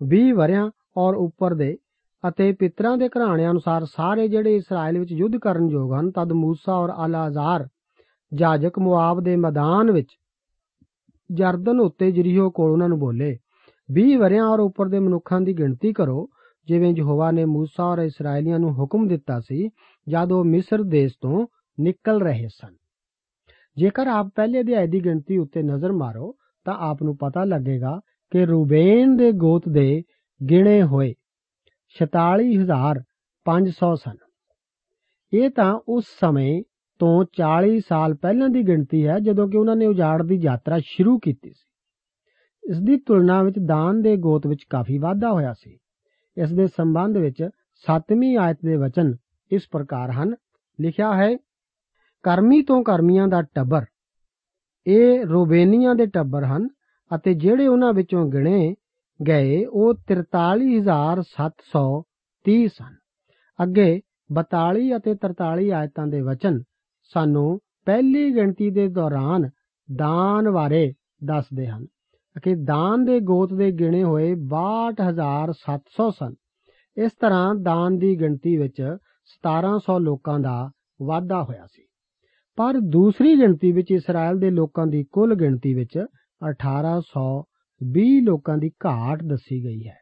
20 0.00 0.30
ਵਰਿਆਂ 0.32 0.70
ਔਰ 0.96 1.14
ਉੱਪਰ 1.14 1.54
ਦੇ, 1.54 1.76
ਅਤੇ 2.24 2.52
ਪਿਤਰਾਂ 2.52 2.96
ਦੇ 2.98 3.08
ਘਰਾਣਿਆਂ 3.08 3.50
ਅਨੁਸਾਰ 3.50 3.84
ਸਾਰੇ 3.84 4.28
ਜਿਹੜੇ 4.28 4.56
ਇਸਰਾਇਲ 4.56 4.98
ਵਿੱਚ 4.98 5.12
ਯੁੱਧ 5.12 5.36
ਕਰਨ 5.36 5.68
ਯੋਗ 5.70 5.94
ਹਨ, 5.94 6.10
ਤਦ 6.10 6.32
ਮੂਸਾ 6.32 6.74
ਔਰ 6.74 6.92
ਅਲ 7.04 7.16
ਅਜ਼ਾਰ 7.26 7.68
ਜਾਜਕ 8.32 8.78
ਮੁਆਬ 8.78 9.20
ਦੇ 9.20 9.36
ਮੈਦਾਨ 9.36 9.90
ਵਿੱਚ 9.90 10.08
ਜਰਦਨ 11.30 11.80
ਉੱਤੇ 11.80 12.10
ਜਰੀਹੋ 12.12 12.50
ਕੋਲ 12.50 12.70
ਉਹਨਾਂ 12.70 12.88
ਨੂੰ 12.88 12.98
ਬੋਲੇ 12.98 13.38
20 13.88 14.16
ਵਰਿਆਂ 14.16 14.44
ਔਰ 14.44 14.60
ਉੱਪਰ 14.60 14.88
ਦੇ 14.88 14.98
ਮਨੁੱਖਾਂ 14.98 15.40
ਦੀ 15.40 15.52
ਗਿਣਤੀ 15.58 15.92
ਕਰੋ, 15.92 16.28
ਜਿਵੇਂ 16.68 16.94
ਯਹੋਵਾ 16.96 17.30
ਨੇ 17.30 17.44
ਮੂਸਾ 17.44 17.84
ਔਰ 17.84 17.98
ਇਸرائیਲੀਆਂ 17.98 18.58
ਨੂੰ 18.58 18.72
ਹੁਕਮ 18.72 19.08
ਦਿੱਤਾ 19.08 19.40
ਸੀ, 19.40 19.68
ਜਦ 20.08 20.32
ਉਹ 20.32 20.44
ਮਿਸਰ 20.44 20.82
ਦੇਸ਼ 20.82 21.14
ਤੋਂ 21.20 21.46
ਨਿਕਲ 21.80 22.22
ਰਹੇ 22.22 22.48
ਸਨ। 22.48 22.74
ਜੇਕਰ 23.78 24.06
ਆਪ 24.06 24.28
ਪਹਿਲੇ 24.34 24.60
ਅਧਿਆਇ 24.60 24.86
ਦੀ 24.86 25.04
ਗਿਣਤੀ 25.04 25.38
ਉੱਤੇ 25.38 25.62
ਨਜ਼ਰ 25.62 25.92
ਮਾਰੋ, 25.92 26.36
ਤਾਂ 26.64 26.74
ਆਪ 26.74 27.02
ਨੂੰ 27.02 27.16
ਪਤਾ 27.16 27.44
ਲੱਗੇਗਾ 27.44 28.00
ਕਿ 28.30 28.46
ਰੂਬੇਨ 28.46 29.16
ਦੇ 29.16 29.32
ਗੋਤ 29.32 29.68
ਦੇ 29.68 30.02
ਗਿਣੇ 30.50 30.82
ਹੋਏ 30.82 31.14
46500 31.96 33.94
ਸਨ। 33.94 34.16
ਇਹ 35.32 35.50
ਤਾਂ 35.50 35.80
ਉਸ 35.88 36.04
ਸਮੇਂ 36.20 36.62
ਤੋਂ 36.98 37.24
40 37.32 37.80
ਸਾਲ 37.88 38.14
ਪਹਿਲਾਂ 38.14 38.48
ਦੀ 38.48 38.62
ਗਿਣਤੀ 38.62 39.06
ਹੈ, 39.06 39.18
ਜਦੋਂ 39.18 39.48
ਕਿ 39.48 39.56
ਉਹਨਾਂ 39.56 39.76
ਨੇ 39.76 39.86
ਉਜਾੜ 39.86 40.22
ਦੀ 40.22 40.34
ਯਾਤਰਾ 40.34 40.78
ਸ਼ੁਰੂ 40.78 41.18
ਕੀਤੀ 41.18 41.50
ਸੀ। 41.50 41.70
ਇਸ 42.70 42.78
ਦੀ 42.78 42.96
ਤੁਲਨਾ 42.96 43.42
ਵਿੱਚ 43.42 43.58
ਦਾਨ 43.58 44.02
ਦੇ 44.02 44.16
ਗੋਤ 44.16 44.46
ਵਿੱਚ 44.46 44.64
ਕਾਫੀ 44.70 44.98
ਵਾਧਾ 44.98 45.32
ਹੋਇਆ 45.32 45.52
ਸੀ। 45.52 45.78
ਇਸ 46.36 46.52
ਦੇ 46.52 46.66
ਸੰਬੰਧ 46.66 47.16
ਵਿੱਚ 47.16 47.48
7ਵੀਂ 47.86 48.38
ਆਇਤ 48.38 48.56
ਦੇ 48.64 48.76
ਵਚਨ 48.76 49.14
ਇਸ 49.52 49.68
ਪ੍ਰਕਾਰ 49.72 50.10
ਹਨ। 50.10 50.34
ਲਿਖਿਆ 50.80 51.14
ਹੈ 51.14 51.36
ਕਰਮੀ 52.24 52.62
ਤੋਂ 52.62 52.84
ਕਰਮੀਆਂ 52.84 53.28
ਦਾ 53.28 53.42
ਟੱਬਰ। 53.42 53.84
ਇਹ 54.86 55.24
ਰੋਬੇਨੀਆਂ 55.24 55.94
ਦੇ 55.94 56.06
ਟੱਬਰ 56.06 56.44
ਹਨ 56.44 56.68
ਅਤੇ 57.10 57.34
ਜਿਹੜੇ 57.34 57.66
ਉਹਨਾਂ 57.66 57.92
ਵਿੱਚੋਂ 57.92 58.30
ਗਿਣੇ 58.30 58.74
ਗਏ, 59.20 59.64
ਉਹ 59.64 59.94
43730 60.08 62.68
ਸਨ। 62.68 62.96
ਅੱਗੇ 63.58 64.00
42 64.30 64.96
ਅਤੇ 64.96 65.14
43 65.14 65.70
ਆਇਤਾਂ 65.70 66.06
ਦੇ 66.06 66.20
ਵਚਨ 66.20 66.62
ਸਾਨੂੰ 67.14 67.60
ਪਹਿਲੀ 67.84 68.34
ਗਿਣਤੀ 68.34 68.70
ਦੇ 68.70 68.88
ਦੌਰਾਨ 68.88 69.50
ਦਾਨ 69.88 70.50
ਬਾਰੇ 70.50 70.92
ਦੱਸਦੇ 71.24 71.66
ਹਨ 71.66 71.86
ਕਿ 72.42 72.54
ਦਾਨ 72.54 73.04
ਦੇ 73.04 73.20
ਗੋਤ 73.20 73.54
ਦੇ 73.54 73.72
ਗਿਣੇ 73.72 74.04
ਹੋਏ 74.04 74.34
62700 74.48 76.10
ਸਨ। 76.10 76.34
ਇਸ 76.96 77.12
ਤਰ੍ਹਾਂ 77.20 77.54
ਦਾਨ 77.54 77.98
ਦੀ 77.98 78.20
ਗਿਣਤੀ 78.20 78.56
ਵਿੱਚ 78.56 78.96
1700 79.30 79.98
ਲੋਕਾਂ 79.98 80.38
ਦਾ 80.38 80.70
ਵਾਧਾ 81.02 81.42
ਹੋਇਆ 81.42 81.66
ਸੀ। 81.66 81.86
ਪਰ 82.58 82.74
ਦੂਸਰੀ 82.80 83.38
ਗਿਣਤੀ 83.38 83.72
ਵਿੱਚ 83.72 83.90
ਇਸਰਾਇਲ 83.90 84.38
ਦੇ 84.38 84.50
ਲੋਕਾਂ 84.50 84.86
ਦੀ 84.86 85.04
ਕੁੱਲ 85.04 85.34
ਗਿਣਤੀ 85.34 85.74
ਵਿੱਚ 85.74 85.98
1820 86.42 88.20
ਲੋਕਾਂ 88.20 88.58
ਦੀ 88.58 88.70
ਘਾਟ 88.86 89.22
ਦੱਸੀ 89.22 89.64
ਗਈ 89.64 89.86
ਹੈ। 89.86 89.96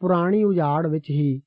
ਪੁਰਾਣੀ 0.00 0.44
ਉਜਾੜ 0.44 0.86
ਵਿੱਚ 0.86 1.10
ਹੀ 1.10 1.40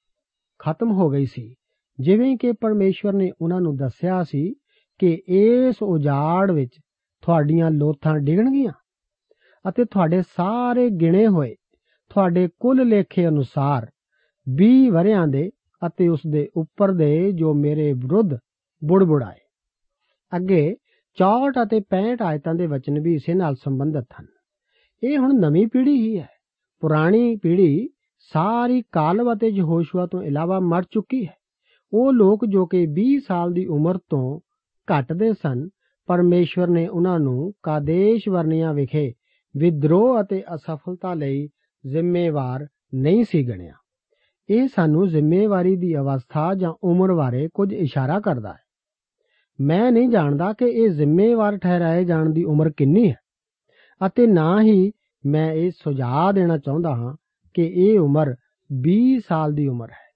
ਖਤਮ 0.60 0.92
ਹੋ 0.92 1.10
ਗਈ 1.10 1.26
ਸੀ। 1.26 1.56
ਜਿਵੇਂ 2.00 2.38
ਕਿ 2.38 2.52
ਪਰਮੇਸ਼ਵਰ 2.52 3.14
ਨੇ 3.14 3.32
ਉਹਨਾਂ 3.42 3.62
ਨੂੰ 3.62 3.76
ਦੱਸਿਆ 3.76 4.24
ਸੀ 4.24 4.54
ਕਿ 5.00 5.22
ਇਸ 5.28 5.76
ਉਜਾੜ 5.84 6.52
ਵਿੱਚ 6.52 6.80
ਤੁਹਾਡੀਆਂ 7.22 7.72
ਲੋਥਾਂ 7.72 8.20
ਡਿੱਗਣਗੀਆਂ 8.20 8.72
ਅਤੇ 9.70 9.86
ਤੁਹਾਡੇ 9.86 10.22
ਸਾਰੇ 10.22 10.90
ਗਿਣੇ 10.90 11.28
ਹੋਏ, 11.28 11.56
ਤੁਹਾਡੇ 12.10 12.48
ਕੁੱਲ 12.60 12.88
ਲੇਖੇ 12.88 13.28
ਅਨੁਸਾਰ 13.28 13.88
20 14.48 14.90
ਵਰਿਆਂ 14.90 15.28
ਦੇ 15.28 15.50
ਅਤੇ 15.82 16.08
ਉਸ 16.08 16.22
ਦੇ 16.32 16.48
ਉੱਪਰ 16.56 16.92
ਦੇ 16.92 17.32
ਜੋ 17.32 17.54
ਮੇਰੇ 17.54 17.94
ਵਿਰੁੱਧ 17.94 18.34
ਬੁੜਬੁੜਾਏ। 18.82 19.49
ਅੱਗੇ 20.36 20.76
64 21.18 21.64
ਅਤੇ 21.64 21.80
65 21.80 22.22
ਆਇਤਾਂ 22.22 22.56
ਦੇ 22.56 22.66
ਵਚਨ 22.68 23.00
ਵੀ 23.00 23.16
ਇਸੇ 23.16 23.34
ਨਾਲ 23.34 23.56
ਸੰਬੰਧਿਤ 23.56 24.06
ਹਨ। 24.22 24.26
ਇਹ 25.04 25.18
ਹੁਣ 25.18 25.40
ਨਵੀਂ 25.40 25.68
ਪੀੜ੍ਹੀ 25.68 26.02
ਹੀ 26.02 26.20
ਹੈ। 26.20 26.28
ਪੁਰਾਣੀ 26.80 27.36
ਪੀੜ੍ਹੀ 27.36 27.90
ਸਾਰੀ 28.34 28.82
ਕਾਲਬ 28.92 29.34
ਅਤੇ 29.34 29.48
ਯਹੋਸ਼ੂਆ 29.48 30.06
ਤੋਂ 30.06 30.24
ਇਲਾਵਾ 30.24 30.60
ਮਰ 30.60 30.84
ਚੁੱਕੀ 30.92 31.26
ਹੈ। 31.26 31.34
ਉਹ 31.94 32.14
ਲੋਕ 32.14 32.46
ਜੋ 32.46 32.66
ਕਿ 32.66 32.88
20 32.88 33.20
ਸਾਲ 33.20 33.54
ਦੀ 33.54 33.66
ਉਮਰ 33.66 33.98
ਤੋਂ 33.98 34.40
ਘੱਟ 34.88 35.14
ਦੇ 35.14 35.34
ਸਨ, 35.34 35.70
ਪਰਮੇਸ਼ਵਰ 36.08 36.68
ਨੇ 36.68 36.88
ਉਹਨਾਂ 36.88 37.20
ਨੂੰ 37.20 37.54
ਕਾਦੇਸ਼ 37.64 38.30
ਵਰਨੀਆਂ 38.30 38.74
ਵਿਖੇ 38.74 39.14
ਵਿਦਰੋਹ 39.58 40.22
ਅਤੇ 40.22 40.44
ਅਸਫਲਤਾ 40.56 41.14
ਲਈ 41.14 41.50
ਜ਼ਿੰਮੇਵਾਰ 41.88 42.68
ਨਹੀਂ 42.94 43.24
ਸੀ 43.24 43.48
ਗਣਿਆ। 43.48 43.74
ਇਹ 44.50 44.68
ਸਾਨੂੰ 44.68 45.08
ਜ਼ਿੰਮੇਵਾਰੀ 45.08 45.76
ਦੀ 45.76 45.96
ਅਵਸਥਾ 45.96 46.54
ਜਾਂ 46.54 46.74
ਉਮਰ 46.84 47.14
ਬਾਰੇ 47.14 47.50
ਕੁਝ 47.54 47.74
ਇਸ਼ਾਰਾ 47.74 48.20
ਕਰਦਾ 48.20 48.54
ਹੈ। 48.54 48.69
ਮੈਂ 49.62 49.92
ਨਹੀਂ 49.92 50.10
ਜਾਣਦਾ 50.10 50.54
ਕਿ 50.54 50.66
ਇਹ 50.66 50.90
ਜ਼ਿੰਮੇਵਾਰ 50.90 51.58
ਠਹਿਰਾਏ 51.58 52.04
ਜਾਣ 52.06 52.30
ਦੀ 52.30 52.44
ਉਮਰ 52.44 52.70
ਕਿੰਨੀ 52.70 53.10
ਹੈ। 53.10 53.16
ਅਤੇ 54.06 54.28
ਨਾ 54.28 54.62
ਹੀ 54.62 54.92
ਮੈਂ 55.26 55.52
ਇਹ 55.54 55.72
ਸੁਝਾਅ 55.72 56.32
ਦੇਣਾ 56.32 56.58
ਚਾਹੁੰਦਾ 56.58 56.90
ਹਾਂ 56.90 57.16
ਕਿ 57.54 57.66
ਇਹ 57.76 58.00
ਉਮਰ 58.00 58.36
20 58.70 59.20
ਸਾਲ 59.20 59.54
ਦੀ 59.54 59.68
ਉਮਰ 59.68 59.92
ਹੈ। 59.92 60.08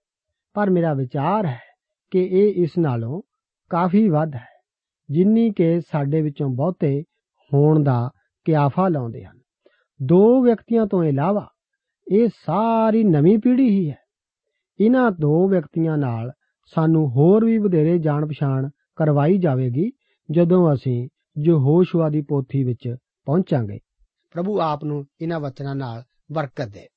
ਪਰ 0.53 0.69
ਮੇਰਾ 0.69 0.93
ਵਿਚਾਰ 0.93 1.45
ਹੈ 1.45 1.59
ਕਿ 2.11 2.23
ਇਹ 2.23 2.63
ਇਸ 2.63 2.77
ਨਾਲੋਂ 2.77 3.21
ਕਾਫੀ 3.69 4.09
ਵੱਧ 4.09 4.35
ਹੈ, 4.35 4.47
ਜਿੰਨੀ 5.09 5.51
ਕਿ 5.51 5.81
ਸਾਡੇ 5.81 6.21
ਵਿੱਚੋਂ 6.21 6.49
ਬਹੁਤੇ 6.49 7.03
ਹੋਣ 7.53 7.83
ਦਾ 7.83 8.09
ਕਿਆਫਾ 8.45 8.87
ਲਾਉਂਦੇ 8.87 9.23
ਹਨ। 9.23 9.37
ਦੋ 9.99 10.41
ਵਿਅਕਤੀਆਂ 10.41 10.85
ਤੋਂ 10.85 11.03
ਇਲਾਵਾ 11.03 11.47
ਇਹ 12.11 12.27
ਸਾਰੀ 12.27 13.03
ਨਵੀਂ 13.03 13.37
ਪੀੜ੍ਹੀ 13.39 13.69
ਹੀ 13.69 13.89
ਹੈ। 13.89 13.97
ਇਹਨਾਂ 14.79 15.11
ਦੋ 15.11 15.47
ਵਿਅਕਤੀਆਂ 15.47 15.97
ਨਾਲ 15.97 16.31
ਸਾਨੂੰ 16.75 17.09
ਹੋਰ 17.09 17.45
ਵੀ 17.45 17.57
ਵਧੇਰੇ 17.57 17.97
ਜਾਣ 17.99 18.27
ਪਛਾਣ 18.27 18.69
ਕਰਵਾਈ 18.95 19.37
ਜਾਵੇਗੀ 19.37 19.91
ਜਦੋਂ 20.31 20.73
ਅਸੀਂ 20.73 21.09
ਯਹੋਸ਼ੂਆ 21.37 22.09
ਦੀ 22.09 22.21
ਪੋਥੀ 22.21 22.63
ਵਿੱਚ 22.63 22.95
ਪਹੁੰਚਾਂਗੇ। 23.25 23.79
ਪ੍ਰਭੂ 24.31 24.59
ਆਪ 24.59 24.83
ਨੂੰ 24.83 25.05
ਇਹਨਾਂ 25.21 25.39
ਵਚਨਾਂ 25.39 25.75
ਨਾਲ 25.75 26.03
ਬਰਕਤ 26.31 26.67
ਦੇ। 26.67 26.87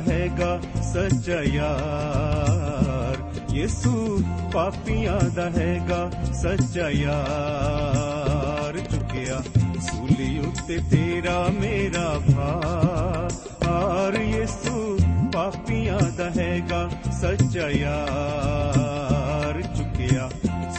ਹੈਗਾ 0.00 0.60
ਸੱਚਾ 0.82 1.42
ਯਾਰ। 1.42 3.16
ਯਿਸੂ 3.54 4.22
ਪਾਪੀਆਂ 4.52 5.30
ਦਾ 5.30 5.50
ਹੈਗਾ 5.50 6.10
ਸੱਚਾ 6.32 6.88
ਯਾਰ। 6.90 8.78
ਚੁੱਕਿਆ 8.78 9.42
ਸੂਲੀ 9.80 10.38
ਉੱਤੇ 10.38 10.78
ਤੇਰਾ 10.90 11.48
ਮੇਰਾ 11.60 12.20
ਭਾਰ। 12.36 14.14
ਯਿਸੂ 14.14 14.98
ਪਾਪੀਆਂ 15.34 15.98
ਦਾ 16.16 16.30
ਹੈਗਾ 16.30 16.90
ਸੱਚਾ 17.20 17.68
ਯਾਰ। 17.68 19.62
ਚੁੱਕਿਆ 19.62 20.30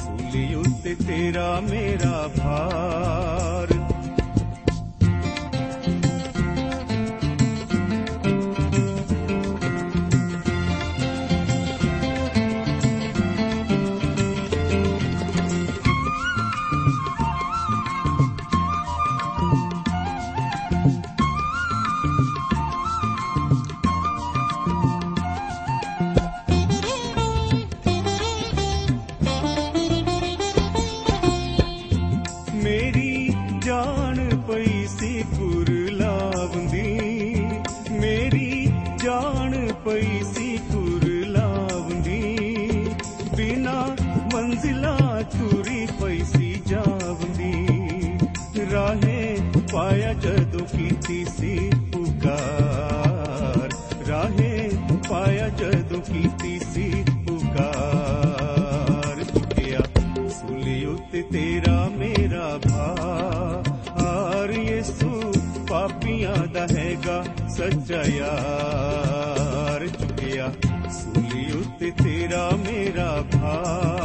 ਸੂਲੀ 0.03 0.53
ਉੱਤੇ 0.53 0.95
ਤੇਰਾ 0.95 1.59
ਮੇਰਾ 1.59 2.29
ਭਾਰ। 2.37 3.78
ਰਾਹੇ 48.71 49.37
ਪਾਇਆ 49.73 50.13
ਜਦੋਂ 50.13 50.65
ਕੀਤੀ 50.67 51.23
ਸੀ 51.37 51.69
ਪੁਕਾਰ 51.93 53.69
ਰਾਹੇ 54.07 54.69
ਪਾਇਆ 55.09 55.47
ਜਦੋਂ 55.59 56.01
ਕੀਤੀ 56.01 56.59
ਸੀ 56.73 57.03
ਪੁਕਾਰ 57.27 59.23
ਚੁੱਕਿਆ 59.33 59.81
ਸੂਲੀ 60.29 60.83
ਉੱਤੇ 60.85 61.21
ਤੇਰਾ 61.31 61.77
ਮੇਰਾ 61.97 62.47
ਭਾਰ 62.67 64.51
ਯਿਸੂ 64.51 65.31
ਪਾਪੀਆਂ 65.69 66.35
ਦਾ 66.53 66.65
ਹੈਗਾ 66.71 67.23
ਸੱਚਾ 67.57 68.01
ਯਾਰ 68.09 69.87
ਚੁੱਕਿਆ 69.89 70.51
ਸੂਲੀ 70.91 71.51
ਉੱਤੇ 71.51 71.91
ਤੇਰਾ 72.03 72.49
ਮੇਰਾ 72.65 73.11
ਭਾਰ 73.33 73.98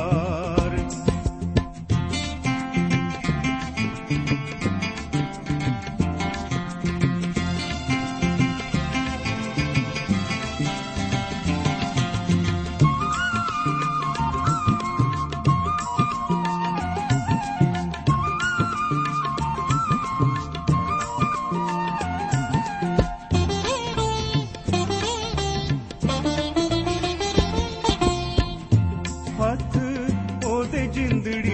ਉਹਦੇ 31.26 31.53